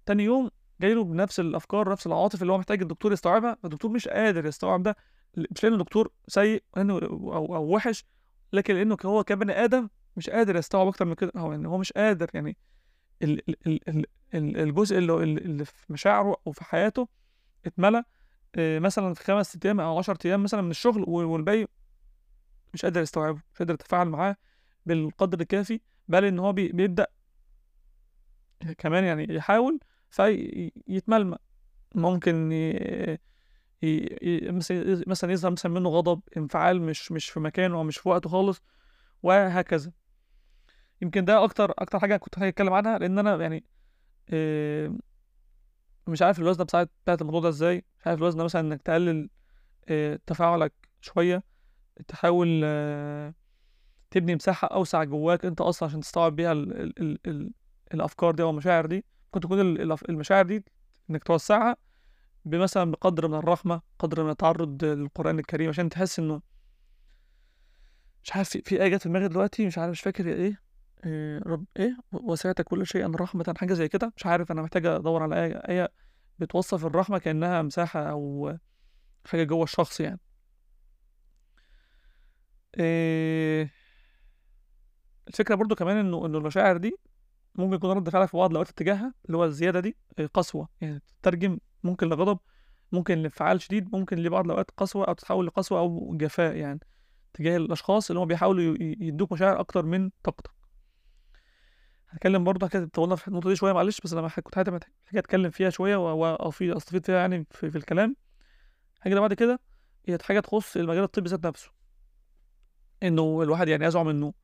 تاني 0.06 0.24
يوم 0.24 0.50
جاي 0.80 0.94
له 0.94 1.04
بنفس 1.04 1.40
الأفكار 1.40 1.90
نفس 1.92 2.06
العواطف 2.06 2.42
اللي 2.42 2.52
هو 2.52 2.58
محتاج 2.58 2.82
الدكتور 2.82 3.12
يستوعبها 3.12 3.56
فالدكتور 3.62 3.90
مش 3.90 4.08
قادر 4.08 4.46
يستوعب 4.46 4.82
ده. 4.82 4.96
مش 5.36 5.64
لأنه 5.64 5.76
دكتور 5.78 6.10
سيء 6.28 6.62
أو 6.76 7.56
أو 7.56 7.74
وحش 7.74 8.04
لكن 8.52 8.74
لأنه 8.74 8.96
هو 9.04 9.24
كبني 9.24 9.64
آدم 9.64 9.88
مش 10.16 10.30
قادر 10.30 10.56
يستوعب 10.56 10.86
أكتر 10.86 11.04
من 11.04 11.14
كده. 11.14 11.32
هو 11.36 11.52
يعني 11.52 11.68
هو 11.68 11.78
مش 11.78 11.92
قادر 11.92 12.30
يعني 12.34 12.56
ال 13.22 13.48
ال 13.50 13.56
ال 13.66 13.88
ال 13.88 14.06
ال- 14.34 14.56
الجزء 14.56 14.98
اللي, 14.98 15.22
اللي 15.22 15.64
في 15.64 15.92
مشاعره 15.92 16.36
أو 16.46 16.52
في 16.52 16.64
حياته 16.64 17.08
اتملى 17.66 18.04
آه، 18.56 18.78
مثلا 18.78 19.14
في 19.14 19.24
خمس 19.24 19.58
أيام 19.64 19.80
أو 19.80 19.98
10 19.98 20.18
أيام 20.26 20.42
مثلا 20.42 20.62
من 20.62 20.70
الشغل 20.70 21.04
وال- 21.08 21.24
والباقي 21.26 21.66
مش 22.74 22.82
قادر 22.84 23.00
يستوعبه 23.02 23.40
مش 23.54 23.58
قادر 23.58 23.74
يتفاعل 23.74 24.08
معاه 24.08 24.36
بالقدر 24.86 25.40
الكافي. 25.40 25.80
بل 26.08 26.24
إن 26.24 26.38
هو 26.38 26.52
بي- 26.52 26.72
بيبدأ 26.72 27.06
كمان 28.78 29.04
يعني 29.04 29.34
يحاول 29.34 29.80
فيتملمق 30.10 31.38
ممكن 31.94 32.52
ي... 32.52 33.28
مثلا 35.06 35.32
يظهر 35.32 35.50
مثلا 35.52 35.72
منه 35.72 35.88
غضب 35.88 36.20
انفعال 36.36 36.82
مش 36.82 37.12
مش 37.12 37.30
في 37.30 37.40
مكانه 37.40 37.76
أو 37.76 37.82
مش 37.84 37.98
في 37.98 38.08
وقته 38.08 38.30
خالص 38.30 38.62
وهكذا. 39.22 39.92
يمكن 41.02 41.24
ده 41.24 41.44
أكتر 41.44 41.70
أكتر 41.78 41.98
حاجة 41.98 42.16
كنت 42.16 42.38
هتكلم 42.38 42.72
عنها 42.72 42.98
لأن 42.98 43.18
أنا 43.18 43.36
يعني 43.42 43.64
آه، 44.30 44.94
مش 46.06 46.22
عارف 46.22 46.38
الوزن 46.38 46.64
بتاعت 46.64 46.90
بتاعت 47.04 47.20
الموضوع 47.20 47.40
ده 47.40 47.48
إزاي. 47.48 47.84
مش 48.00 48.06
عارف 48.06 48.18
الوزن 48.18 48.44
مثلا 48.44 48.60
إنك 48.62 48.82
تقلل 48.82 49.30
آه، 49.88 50.20
تفاعلك 50.26 50.72
شوية 51.00 51.42
تحاول 52.08 52.60
آه، 52.64 53.34
تبني 54.14 54.34
مساحة 54.34 54.68
أوسع 54.68 55.04
جواك 55.04 55.44
أنت 55.44 55.60
أصلا 55.60 55.88
عشان 55.88 56.00
تستوعب 56.00 56.36
بيها 56.36 56.52
ال 56.52 56.80
ال 56.82 57.00
ال 57.00 57.18
ال 57.26 57.50
الأفكار 57.94 58.34
دي 58.34 58.42
أو 58.42 58.50
المشاعر 58.50 58.86
دي. 58.86 59.04
ممكن 59.24 59.40
تكون 59.40 59.60
المشاعر 60.08 60.46
دي 60.46 60.64
إنك 61.10 61.24
توسعها 61.24 61.76
بمثلا 62.44 62.90
بقدر 62.90 63.28
من 63.28 63.34
الرحمة 63.34 63.80
قدر 63.98 64.24
من 64.24 64.30
التعرض 64.30 64.84
للقرآن 64.84 65.38
الكريم 65.38 65.68
عشان 65.68 65.88
تحس 65.88 66.18
إنه 66.18 66.42
مش 68.24 68.32
عارف 68.36 68.48
في, 68.48 68.82
آية 68.82 68.88
جت 68.88 69.02
في 69.02 69.08
دماغي 69.08 69.28
دلوقتي 69.28 69.66
مش 69.66 69.78
عارف 69.78 69.90
مش 69.90 70.00
فاكر 70.00 70.28
إيه. 70.28 70.60
إيه 71.04 71.38
رب 71.46 71.64
إيه؟ 71.76 71.96
وسعت 72.12 72.62
كل 72.62 72.86
شيء 72.86 73.10
رحمة 73.14 73.54
حاجة 73.58 73.74
زي 73.74 73.88
كده. 73.88 74.12
مش 74.16 74.26
عارف 74.26 74.52
أنا 74.52 74.62
محتاج 74.62 74.86
أدور 74.86 75.22
على 75.22 75.44
آية 75.44 75.56
آية 75.56 75.92
بتوصف 76.38 76.86
الرحمة 76.86 77.18
كأنها 77.18 77.62
مساحة 77.62 78.00
أو 78.10 78.54
حاجة 79.26 79.44
جوه 79.44 79.64
الشخص 79.64 80.00
يعني. 80.00 80.20
إيه 82.78 83.83
الفكرة 85.28 85.54
برضو 85.54 85.74
كمان 85.74 85.96
إنه 85.96 86.26
إنه 86.26 86.38
المشاعر 86.38 86.76
دي 86.76 86.96
ممكن 87.54 87.74
يكون 87.74 87.90
رد 87.90 88.08
فعلك 88.10 88.28
في 88.28 88.36
بعض 88.36 88.50
الأوقات 88.50 88.70
اتجاهها 88.72 89.14
اللي 89.26 89.36
هو 89.36 89.44
الزيادة 89.44 89.80
دي 89.80 89.96
قسوة. 90.34 90.68
يعني 90.80 91.02
تترجم 91.22 91.58
ممكن 91.82 92.08
لغضب 92.08 92.38
ممكن 92.92 93.18
لانفعال 93.18 93.60
شديد 93.62 93.96
ممكن 93.96 94.18
لبعض 94.18 94.44
الأوقات 94.44 94.70
قسوة 94.76 95.08
أو 95.08 95.12
تتحول 95.12 95.46
لقسوة 95.46 95.78
أو 95.78 96.16
جفاء 96.16 96.56
يعني 96.56 96.80
تجاه 97.34 97.56
الأشخاص 97.56 98.10
اللي 98.10 98.20
هم 98.20 98.26
بيحاولوا 98.26 98.76
يدوك 98.80 99.32
مشاعر 99.32 99.60
أكتر 99.60 99.84
من 99.84 100.10
طاقتك. 100.24 100.50
هتكلم 102.08 102.44
برضه 102.44 102.68
كده 102.68 102.90
طولنا 102.92 103.16
في 103.16 103.28
النقطة 103.28 103.48
دي 103.48 103.56
شوية 103.56 103.72
معلش 103.72 104.00
بس 104.00 104.12
أنا 104.12 104.28
كنت 104.28 104.54
حاجة 104.54 104.70
محتاج 104.70 104.90
أتكلم 105.14 105.50
فيها 105.50 105.70
شوية 105.70 105.96
و- 105.96 106.20
و- 106.22 106.34
أو 106.34 106.50
في 106.50 106.76
أستفيد 106.76 107.06
فيها 107.06 107.18
يعني 107.18 107.46
في, 107.50 107.70
في 107.70 107.78
الكلام. 107.78 108.16
اللي 109.06 109.20
بعد 109.20 109.34
كده 109.34 109.60
هي 110.08 110.18
حاجة 110.22 110.40
تخص 110.40 110.76
المجال 110.76 111.02
الطبي 111.02 111.28
ذات 111.30 111.46
نفسه. 111.46 111.70
إنه 113.02 113.42
الواحد 113.42 113.68
يعني 113.68 113.84
يزعم 113.84 114.08
آه، 114.08 114.34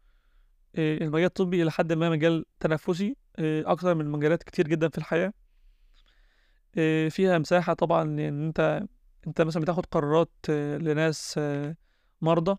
المجال 0.79 1.25
الطبي 1.27 1.62
إلى 1.62 1.71
حد 1.71 1.93
ما 1.93 2.11
مجال 2.11 2.45
تنافسي 2.61 3.17
آه، 3.39 3.62
أكتر 3.67 3.95
من 3.95 4.07
مجالات 4.07 4.43
كتير 4.43 4.69
جدا 4.69 4.89
في 4.89 4.99
الحياة. 4.99 5.33
آه، 6.79 7.09
فيها 7.09 7.39
مساحة 7.39 7.75
طبعا 7.75 8.03
إن 8.03 8.19
أنت 8.47 8.83
أنت 9.27 9.41
مثلا 9.43 9.62
بتاخد 9.62 9.87
قرارات 9.87 10.31
آه، 10.50 10.77
لناس 10.79 11.35
آه، 11.39 11.77
مرضى. 12.21 12.57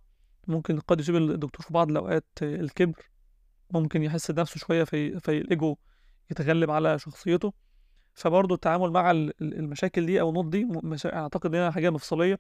ممكن 0.48 0.80
قد 0.80 1.00
يصيب 1.00 1.16
الدكتور 1.16 1.62
في 1.66 1.74
بعض 1.74 1.90
الأوقات 1.92 2.26
آه، 2.44 2.56
الكبر. 2.56 3.10
ممكن 3.72 4.04
يحس 4.04 4.32
بنفسه 4.32 4.58
شوية 4.60 4.84
في 4.84 5.20
في 5.20 5.32
الإيجو 5.38 5.76
يتغلب 6.32 6.72
على 6.72 7.00
شخصيته. 7.00 7.54
فبرضه 8.14 8.56
التعامل 8.56 8.92
مع 8.92 9.12
ال- 9.12 9.34
ال- 9.42 9.60
المشاكل 9.60 10.06
دي 10.06 10.22
أو 10.22 10.30
النقط 10.30 10.46
دي 10.46 10.64
م- 10.66 10.80
مشا... 10.90 11.16
أعتقد 11.16 11.56
إنها 11.56 11.72
حاجة 11.72 11.90
مفصلية 11.90 12.40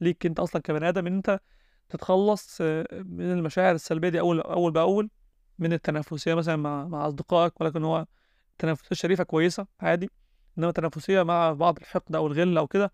ليك 0.00 0.26
أنت 0.26 0.40
أصلا 0.40 0.62
كبني 0.62 0.88
آدم 0.88 1.06
إن 1.06 1.14
أنت 1.16 1.40
تتخلص 1.90 2.58
آه، 2.60 2.86
من 2.92 3.32
المشاعر 3.32 3.74
السلبية 3.74 4.08
دي 4.08 4.20
أول 4.20 4.40
أول 4.40 4.72
بأول 4.72 5.10
من 5.58 5.72
التنافسية 5.72 6.34
مثلا 6.34 6.56
مع 6.56 6.88
مع 6.88 7.08
أصدقائك 7.08 7.60
ولكن 7.60 7.84
هو 7.84 8.06
التنافسية 8.52 8.88
الشريفة 8.92 9.24
كويسة 9.24 9.66
عادي 9.80 10.10
إنما 10.58 10.68
التنافسية 10.68 11.22
مع 11.22 11.52
بعض 11.52 11.78
الحقد 11.78 12.16
أو 12.16 12.26
الغل 12.26 12.58
أو 12.58 12.66
كده 12.66 12.92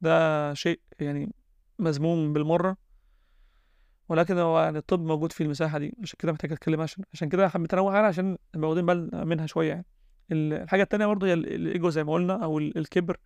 ده 0.00 0.54
شيء 0.54 0.80
يعني 1.00 1.32
مذموم 1.78 2.32
بالمرة. 2.32 2.76
ولكن 4.08 4.38
هو 4.38 4.60
يعني 4.60 4.78
الطب 4.78 5.00
موجود 5.00 5.32
في 5.32 5.42
المساحة 5.42 5.78
دي 5.78 5.96
عشان 6.02 6.16
كده 6.18 6.32
محتاج 6.32 6.52
أتكلم 6.52 6.80
عشان 6.80 7.04
عشان 7.12 7.28
كده 7.28 7.48
حبيت 7.48 7.74
انوه 7.74 7.92
عنها 7.96 8.08
عشان 8.08 8.38
نبقى 8.54 8.68
واخدين 8.70 8.86
بالنا 8.86 9.24
منها 9.24 9.46
شوية 9.46 9.68
يعني. 9.68 9.86
ال- 10.32 10.52
الحاجة 10.52 10.82
التانية 10.82 11.06
برضه 11.06 11.26
هي 11.26 11.32
ال- 11.32 11.54
الإيجو 11.54 11.90
زي 11.90 12.04
ما 12.04 12.12
قلنا 12.12 12.44
أو 12.44 12.58
ال- 12.58 12.78
الكبر 12.78 13.16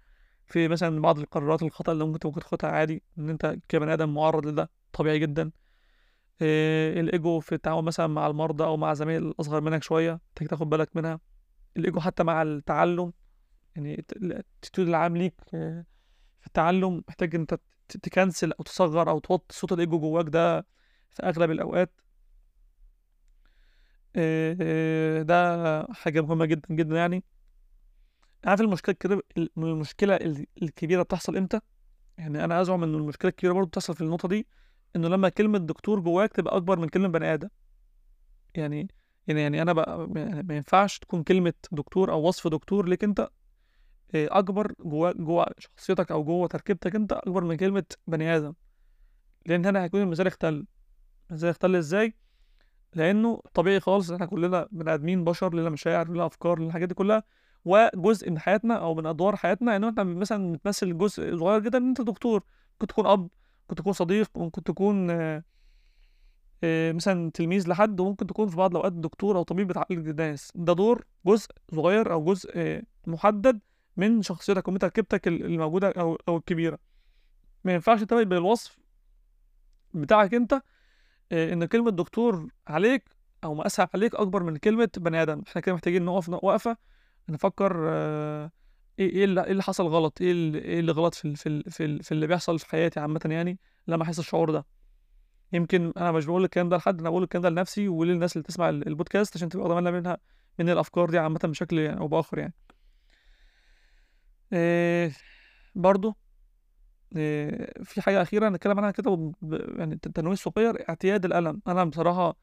في 0.46 0.68
مثلا 0.68 1.02
بعض 1.02 1.18
القرارات 1.18 1.62
الخطأ 1.62 1.92
اللي 1.92 2.04
ممكن 2.04 2.28
ممكن 2.28 2.40
تاخدها 2.40 2.70
عادي 2.70 3.02
إن 3.18 3.30
أنت 3.30 3.56
كبني 3.68 3.92
آدم 3.92 4.14
معرض 4.14 4.46
لده. 4.46 4.70
طبيعي 4.96 5.18
جدا. 5.18 5.50
إيه 6.42 7.00
الإيجو 7.00 7.40
في 7.40 7.54
التعامل 7.54 7.82
مثلا 7.82 8.06
مع 8.06 8.26
المرضى 8.26 8.64
أو 8.64 8.76
مع 8.76 8.94
زمايل 8.94 9.34
اصغر 9.40 9.60
منك 9.60 9.82
شوية 9.82 10.20
محتاج 10.30 10.48
تاخد 10.48 10.70
بالك 10.70 10.96
منها. 10.96 11.20
الإيجو 11.76 12.00
حتى 12.00 12.22
مع 12.24 12.42
التعلم 12.42 13.12
يعني 13.76 14.04
ال 14.16 14.24
attitude 14.24 14.88
العام 14.88 15.16
ليك 15.16 15.34
آه، 15.54 15.84
في 16.40 16.46
التعلم 16.46 17.02
محتاج 17.08 17.34
أنت 17.34 17.58
ت 17.88 17.98
cancel 17.98 18.52
أو 18.52 18.64
تصغر 18.64 19.10
أو 19.10 19.18
توطي 19.18 19.56
صوت 19.56 19.72
الإيجو 19.72 19.98
جواك 20.00 20.28
ده 20.28 20.60
في 21.10 21.22
أغلب 21.22 21.50
الأوقات. 21.50 22.00
آه، 24.16 24.56
آه، 24.60 25.22
ده 25.22 25.86
حاجة 25.92 26.20
مهمة 26.20 26.44
جدا 26.44 26.74
جدا 26.74 26.96
يعني. 26.96 27.24
عارف 28.44 28.60
المشكلة 28.60 29.22
المشكلة 29.58 30.16
ال- 30.16 30.46
الكبيرة 30.62 31.02
بتحصل 31.02 31.36
إمتى؟ 31.36 31.60
يعني 32.18 32.44
أنا 32.44 32.60
أزعم 32.60 32.82
إن 32.82 32.94
المشكلة 32.94 33.28
الكبيرة 33.30 33.52
برضه 33.52 33.68
بتحصل 33.68 33.94
في 33.94 34.00
النقطة 34.00 34.28
دي. 34.28 34.46
إنه 34.96 35.08
لما 35.08 35.28
كلمة 35.28 35.58
دكتور 35.58 36.00
جواك 36.00 36.32
تبقى 36.32 36.56
أكبر 36.56 36.78
من 36.78 36.88
كلمة 36.88 37.08
بني 37.08 37.34
آدم. 37.34 37.48
يعني 38.54 38.88
يعني 39.26 39.42
يعني 39.42 39.62
أنا 39.62 39.72
بقى 39.72 40.08
يعني 40.16 40.42
ما 40.42 40.56
ينفعش 40.56 40.98
تكون 40.98 41.22
كلمة 41.22 41.52
دكتور 41.72 42.12
أو 42.12 42.28
وصف 42.28 42.48
دكتور 42.48 42.88
ليك 42.88 43.04
أنت 43.04 43.20
آه، 44.14 44.28
أكبر 44.30 44.72
جوا 44.80 45.12
جوا 45.12 45.44
شخصيتك 45.58 46.10
أو 46.12 46.24
جوا 46.24 46.46
تركيبتك 46.46 46.94
أنت 46.94 47.12
أكبر 47.12 47.44
من 47.44 47.56
كلمة 47.56 47.84
بني 48.06 48.36
آدم. 48.36 48.54
لأن 49.46 49.66
هنا 49.66 49.84
هيكون 49.84 50.00
المثال 50.02 50.26
اختل 50.26 50.66
المثال 51.30 51.48
اختل 51.48 51.76
إزاي؟ 51.76 52.14
لأنه 52.94 53.42
طبيعي 53.54 53.80
خالص 53.80 54.10
إحنا 54.10 54.26
كلنا 54.26 54.68
بني 54.72 54.94
آدمين 54.94 55.24
بشر 55.24 55.54
لنا 55.54 55.70
مشاعر 55.70 56.08
لنا 56.08 56.26
أفكار 56.26 56.58
لنا 56.58 56.66
الحاجات 56.68 56.88
دي 56.88 56.94
كلها. 56.94 57.22
وجزء 57.64 58.30
من 58.30 58.38
حياتنا 58.38 58.74
أو 58.74 58.94
من 58.94 59.06
أدوار 59.06 59.36
حياتنا 59.36 59.76
ان 59.76 59.84
إحنا 59.84 60.04
مثلا 60.04 60.52
بتمثل 60.52 60.98
جزء 60.98 61.36
صغير 61.36 61.60
جدا 61.60 61.78
إن 61.78 61.88
أنت 61.88 62.00
دكتور. 62.00 62.42
ممكن 62.72 62.86
تكون 62.86 63.06
أب 63.06 63.28
ممكن 63.66 63.74
تكون 63.82 63.92
صديق 63.92 64.30
ممكن 64.38 64.62
تكون 64.62 65.10
آه، 65.10 65.44
آه، 66.64 66.92
مثلا 66.92 67.30
تلميذ 67.30 67.68
لحد 67.68 68.00
وممكن 68.00 68.26
تكون 68.26 68.48
في 68.48 68.56
بعض 68.56 68.70
الأوقات 68.70 68.92
دكتور 68.92 69.36
أو 69.36 69.42
طبيب 69.42 69.66
بتعالج 69.68 70.08
الناس. 70.08 70.52
ده 70.54 70.72
دور 70.72 71.04
جزء 71.26 71.48
صغير 71.74 72.12
أو 72.12 72.24
جزء 72.24 72.50
آه، 72.54 72.82
محدد 73.06 73.60
من 73.96 74.22
شخصيتك 74.22 74.68
ومن 74.68 74.78
تركيبتك 74.78 75.28
ال- 75.28 75.44
الموجودة 75.44 75.90
أو 75.90 76.18
أو 76.28 76.36
الكبيرة. 76.36 76.78
ما 77.64 77.74
ينفعش 77.74 78.02
تبقى 78.02 78.24
بالوصف 78.24 78.78
بتاعك 79.94 80.34
أنت 80.34 80.62
إن 81.32 81.64
كلمة 81.64 81.90
دكتور 81.90 82.48
عليك 82.66 83.04
أو 83.44 83.54
مقاسها 83.54 83.88
عليك 83.94 84.14
أكبر 84.14 84.42
من 84.42 84.56
كلمة 84.56 84.88
بني 84.96 85.22
آدم. 85.22 85.42
إحنا 85.48 85.60
كده 85.60 85.74
محتاجين 85.74 86.04
نقف 86.04 86.28
وقفة 86.28 86.76
نفكر 87.28 87.88
إيه 88.98 89.10
إيه 89.10 89.24
اللي, 89.24 89.44
إيه 89.44 89.60
حصل 89.60 89.86
غلط؟ 89.86 90.20
إيه 90.20 90.32
اللي, 90.32 90.58
إيه 90.58 90.80
اللي 90.80 90.92
غلط 90.92 91.14
في 91.14 91.34
في 91.36 91.62
في, 91.70 92.02
في 92.02 92.12
اللي 92.12 92.26
بيحصل 92.26 92.58
في 92.58 92.66
حياتي 92.70 93.00
عامة 93.00 93.20
يعني 93.24 93.58
لما 93.88 94.02
أحس 94.02 94.18
الشعور 94.18 94.50
ده؟ 94.50 94.66
يمكن 95.52 95.92
أنا 95.96 96.12
مش 96.12 96.26
بقول 96.26 96.44
الكلام 96.44 96.68
ده 96.68 96.76
لحد 96.76 97.00
أنا 97.00 97.10
بقول 97.10 97.22
الكلام 97.22 97.42
ده 97.42 97.50
لنفسي 97.50 97.88
وللناس 97.88 98.36
اللي 98.36 98.42
تسمع 98.44 98.68
ال- 98.68 98.88
البودكاست 98.88 99.36
عشان 99.36 99.48
تبقى 99.48 99.68
ضامنه 99.68 99.90
منها 99.90 100.18
من 100.58 100.70
الأفكار 100.70 101.10
دي 101.10 101.18
عامة 101.18 101.40
بشكل 101.44 101.78
يعني 101.78 102.00
أو 102.00 102.08
بآخر 102.08 102.38
يعني. 102.38 102.54
إيه 104.52 105.12
برضو 105.74 106.16
إيه 107.16 107.72
في 107.84 108.02
حاجة 108.02 108.22
أخيرة 108.22 108.48
نتكلم 108.48 108.78
عنها 108.78 108.90
كده 108.90 109.32
يعني 109.78 109.96
تنويه 109.96 110.34
صغير 110.34 110.88
اعتياد 110.88 111.24
الألم. 111.24 111.62
أنا 111.68 111.84
بصراحة 111.84 112.36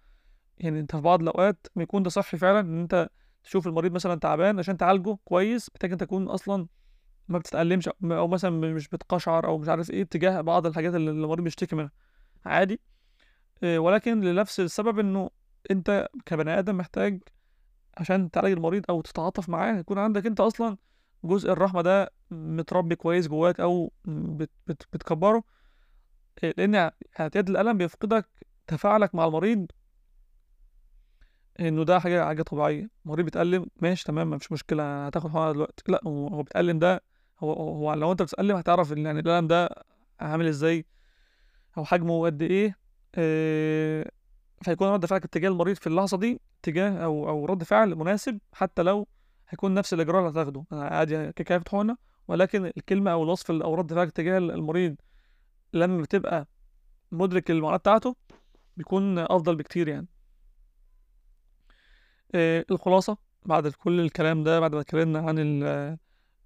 يعني 0.58 0.80
أنت 0.80 0.96
في 0.96 1.02
بعض 1.02 1.22
الأوقات 1.22 1.68
بيكون 1.76 2.04
ده 2.04 2.10
صحي 2.10 2.38
فعلا 2.38 2.60
إن 2.60 2.82
أنت 2.82 3.10
تشوف 3.44 3.68
المريض 3.68 3.92
مثلا 3.92 4.20
تعبان 4.20 4.60
عشان 4.60 4.78
تعالجه 4.78 5.18
كويس 5.26 5.70
محتاج 5.76 5.92
أنت 5.92 6.04
تكون 6.04 6.28
أصلا 6.28 6.68
ما 7.28 7.38
بتتألمش 7.38 7.90
أو 8.04 8.28
مثلا 8.28 8.52
مش 8.74 8.88
بتقشعر 8.88 9.48
أو 9.48 9.58
مش 9.58 9.70
عارف 9.70 9.92
إيه 9.92 10.04
تجاه 10.04 10.42
بعض 10.42 10.66
الحاجات 10.66 10.96
اللي 10.96 11.12
المريض 11.12 11.44
بيشتكي 11.44 11.76
منها. 11.76 11.92
عادي. 12.46 12.82
إيه، 13.64 13.80
ولكن 13.80 14.22
لنفس 14.22 14.60
السبب 14.60 15.00
إنه 15.00 15.30
أنت 15.72 16.08
كبني 16.26 16.60
آدم 16.60 16.78
محتاج 16.78 17.24
عشان 17.98 18.32
تعالج 18.32 18.52
المريض 18.52 18.84
أو 18.90 19.02
تتعاطف 19.02 19.50
معاه 19.50 19.80
يكون 19.80 19.98
عندك 19.98 20.26
أنت 20.26 20.40
أصلا 20.40 20.78
جزء 21.24 21.52
الرحمة 21.52 21.82
ده 21.82 22.12
متربي 22.32 22.96
كويس 22.96 23.28
جواك 23.28 23.60
أو 23.60 23.92
بت 24.06 24.52
بت 24.68 24.84
بتكبره. 24.94 25.44
إيه، 26.44 26.54
لأن 26.58 26.92
اعتياد 27.20 27.50
الألم 27.50 27.78
بيفقدك 27.78 28.30
تفاعلك 28.68 29.16
مع 29.16 29.26
المريض 29.26 29.72
إنه 31.60 31.84
ده 31.84 32.00
حاجة 32.00 32.26
حاجة 32.26 32.42
طبيعية. 32.42 32.90
المريض 33.06 33.26
بيتألم 33.26 33.66
ماشي 33.82 34.04
تمام 34.06 34.30
مفيش 34.30 34.52
مشكلة 34.52 35.06
هتاخد 35.08 35.30
حقنه 35.30 35.52
دلوقتي. 35.52 35.84
لا 35.88 36.02
هو 36.08 36.44
بيتألم 36.44 36.80
ده 36.80 37.04
هو 37.40 37.54
هو 37.54 37.94
لو 37.94 38.12
أنت 38.12 38.22
بتتألم 38.22 38.56
هتعرف 38.58 38.94
إن 38.94 39.06
يعني 39.06 39.20
الألم 39.20 39.48
ده 39.48 39.70
عامل 40.20 40.48
إزاي 40.48 40.86
أو 41.78 41.86
حجمه 41.86 42.26
قد 42.26 42.42
إيه. 42.42 42.78
آه، 43.16 44.12
فيكون 44.62 44.88
رد 44.88 45.06
فعلك 45.06 45.26
اتجاه 45.26 45.50
المريض 45.50 45.76
في 45.76 45.88
اللحظة 45.88 46.18
دي 46.18 46.42
اتجاه 46.62 46.98
أو 47.04 47.30
أو 47.30 47.46
رد 47.46 47.64
فعل 47.64 47.96
مناسب 47.96 48.40
حتى 48.54 48.82
لو 48.84 49.08
هيكون 49.50 49.74
نفس 49.74 49.94
الإجراء 49.94 50.20
اللي 50.20 50.32
هتاخده. 50.32 50.66
عادي 50.72 51.16
هاخد 51.18 51.68
حقنه 51.70 51.98
ولكن 52.28 52.66
الكلمة 52.66 53.12
أو 53.12 53.24
الوصف 53.24 53.52
ال- 53.52 53.62
أو 53.64 53.76
رد 53.76 53.94
فعلك 53.94 54.08
اتجاه 54.08 54.38
المريض 54.38 54.96
لما 55.74 56.02
بتبقى 56.02 56.48
مدرك 57.12 57.52
المعاناة 57.52 57.78
بتاعته 57.78 58.16
بيكون 58.78 59.20
أفضل 59.20 59.56
بكتير 59.56 59.88
يعني. 59.88 60.08
آه، 62.36 62.66
الخلاصة 62.72 63.18
بعد 63.46 63.68
كل 63.68 64.00
الكلام 64.00 64.44
ده 64.44 64.60
بعد 64.60 64.76
ما 64.76 64.82
اتكلمنا 64.82 65.20
عن 65.20 65.40
ال 65.40 65.64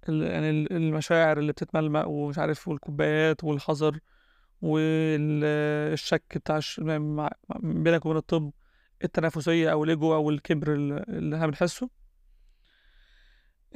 ال- 0.08 0.22
يعني 0.22 0.50
ال- 0.50 0.72
المشاعر 0.72 1.38
اللي 1.38 1.52
بتتملمق 1.52 2.08
ومش 2.08 2.38
عارف 2.38 2.68
والكوبايات 2.68 3.44
والحذر 3.44 3.98
والشك 4.62 6.38
بتاع 6.38 6.60
بينك 7.60 8.06
وبين 8.06 8.16
الطب 8.16 8.50
التنافسية 9.04 9.72
أو 9.72 9.84
الإيجو 9.84 10.14
أو 10.14 10.30
الكبر 10.30 10.74
اللي 10.74 11.36
إحنا 11.36 11.46
بنحسه. 11.46 11.90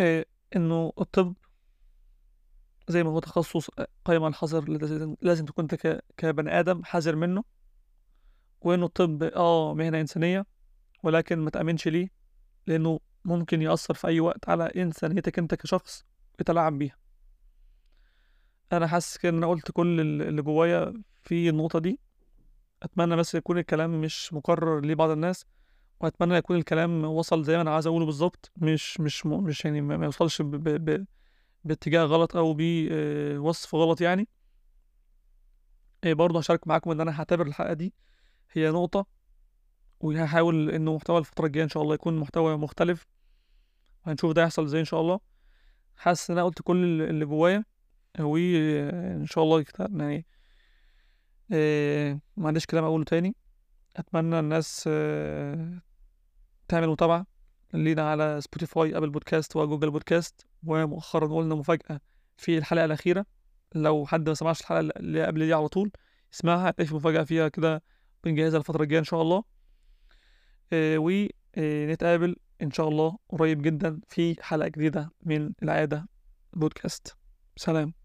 إيه 0.00 0.26
إنه 0.56 0.92
الطب 1.00 1.34
زي 2.88 3.02
ما 3.02 3.10
هو 3.10 3.18
تخصص 3.18 3.70
قائم 4.04 4.22
على 4.24 4.30
الحذر 4.30 4.64
لازم 5.22 5.44
تكون 5.44 5.66
كبني 6.16 6.60
آدم 6.60 6.84
حذر 6.84 7.16
منه 7.16 7.44
وإنه 8.60 8.86
الطب 8.86 9.22
آه 9.22 9.74
مهنة 9.74 10.00
إنسانية 10.00 10.46
ولكن 11.02 11.38
ما 11.38 11.50
تأمنش 11.50 11.88
ليه 11.88 12.08
لأنه 12.66 13.00
ممكن 13.24 13.62
يأثر 13.62 13.94
في 13.94 14.06
أي 14.06 14.20
وقت 14.20 14.48
على 14.48 14.64
إنسانيتك 14.64 15.38
أنت 15.38 15.54
كشخص 15.54 16.04
بتلعب 16.38 16.78
بيها. 16.78 16.96
أنا 18.72 18.86
حاسس 18.86 19.16
كده 19.18 19.30
أنا 19.38 19.46
قلت 19.46 19.70
كل 19.70 20.00
ال- 20.00 20.22
اللي 20.22 20.42
جوايا 20.42 21.02
في 21.22 21.48
النقطة 21.48 21.78
دي. 21.78 21.98
أتمنى 22.82 23.16
بس 23.16 23.34
يكون 23.34 23.58
الكلام 23.58 24.00
مش 24.00 24.32
مكرر 24.32 24.80
لبعض 24.84 25.10
الناس 25.10 25.46
وأتمنى 26.00 26.34
يكون 26.36 26.56
الكلام 26.56 27.04
وصل 27.04 27.44
زي 27.44 27.56
ما 27.56 27.62
أنا 27.62 27.74
عايز 27.74 27.86
أقوله 27.86 28.06
بالظبط 28.06 28.52
مش 28.56 29.00
مش 29.00 29.26
مش 29.26 29.64
يعني 29.64 29.80
ما 29.80 30.04
يوصلش 30.04 30.42
ب 30.42 30.50
ب 30.50 30.68
ب 30.90 31.06
باتجاه 31.64 32.02
غلط 32.04 32.36
أو 32.36 32.54
بوصف 32.58 33.74
غلط 33.74 34.00
يعني. 34.00 34.28
إيه 36.04 36.14
برضه 36.14 36.38
هشارك 36.38 36.66
معاكم 36.68 36.90
إن 36.90 37.00
أنا 37.00 37.20
هعتبر 37.20 37.46
الحلقة 37.46 37.72
دي 37.72 37.94
هي 38.52 38.70
نقطة 38.70 39.06
وهحاول 40.02 40.70
إنه 40.70 40.94
محتوى 40.94 41.18
الفترة 41.18 41.46
الجاية 41.46 41.64
إن 41.64 41.68
شاء 41.68 41.82
الله 41.82 41.94
يكون 41.94 42.18
محتوى 42.18 42.56
مختلف. 42.56 43.06
هنشوف 44.04 44.32
ده 44.32 44.42
يحصل 44.42 44.64
إزاي 44.64 44.80
إن 44.80 44.84
شاء 44.84 45.00
الله. 45.00 45.20
حاسس 45.96 46.30
إن 46.30 46.38
أنا 46.38 46.46
قلت 46.46 46.62
كل 46.62 47.02
اللي 47.02 47.24
جوايا. 47.24 47.64
وإن 48.20 49.26
شاء 49.26 49.44
الله 49.44 49.64
يعني 49.78 50.26
إيه 51.52 52.20
ما 52.36 52.46
عنديش 52.48 52.66
كلام 52.66 52.84
أقوله 52.84 53.04
تاني. 53.04 53.36
أتمنى 53.96 54.38
الناس 54.38 54.84
آه، 54.88 55.82
تعمل 56.68 56.88
متابعة 56.88 57.26
لينا 57.74 58.10
على 58.10 58.40
Spotify 58.40 58.96
Apple 58.96 59.10
Podcast 59.10 59.56
و 59.56 59.61
Google 59.61 59.90
Podcast 59.90 60.46
ومؤخرا 60.66 61.26
قلنا 61.26 61.54
مفاجأة 61.54 62.00
في 62.36 62.58
الحلقة 62.58 62.84
الأخيرة. 62.84 63.26
لو 63.74 64.06
حد 64.06 64.28
ما 64.28 64.34
سمعش 64.34 64.60
الحلقة 64.60 64.80
اللي 64.98 65.26
قبل 65.26 65.46
دي 65.46 65.54
على 65.54 65.68
طول 65.68 65.90
اسمعها 66.34 66.70
هتلاقي 66.70 66.88
في 66.88 66.94
مفاجأة 66.94 67.22
فيها 67.24 67.48
كده 67.48 67.82
بنجهزها 68.24 68.58
الفترة 68.58 68.82
الجاية 68.82 68.98
إن 68.98 69.04
شاء 69.04 69.22
الله. 69.22 69.36
آه، 69.36 69.44
ونتقابل 70.74 72.36
إن 72.62 72.70
شاء 72.70 72.88
الله 72.88 73.18
قريب 73.28 73.62
جدا 73.62 74.00
في 74.08 74.36
حلقة 74.42 74.68
جديدة 74.68 75.10
من 75.22 75.52
العادة 75.62 76.08
بودكاست 76.52 77.16
سلام. 77.56 78.01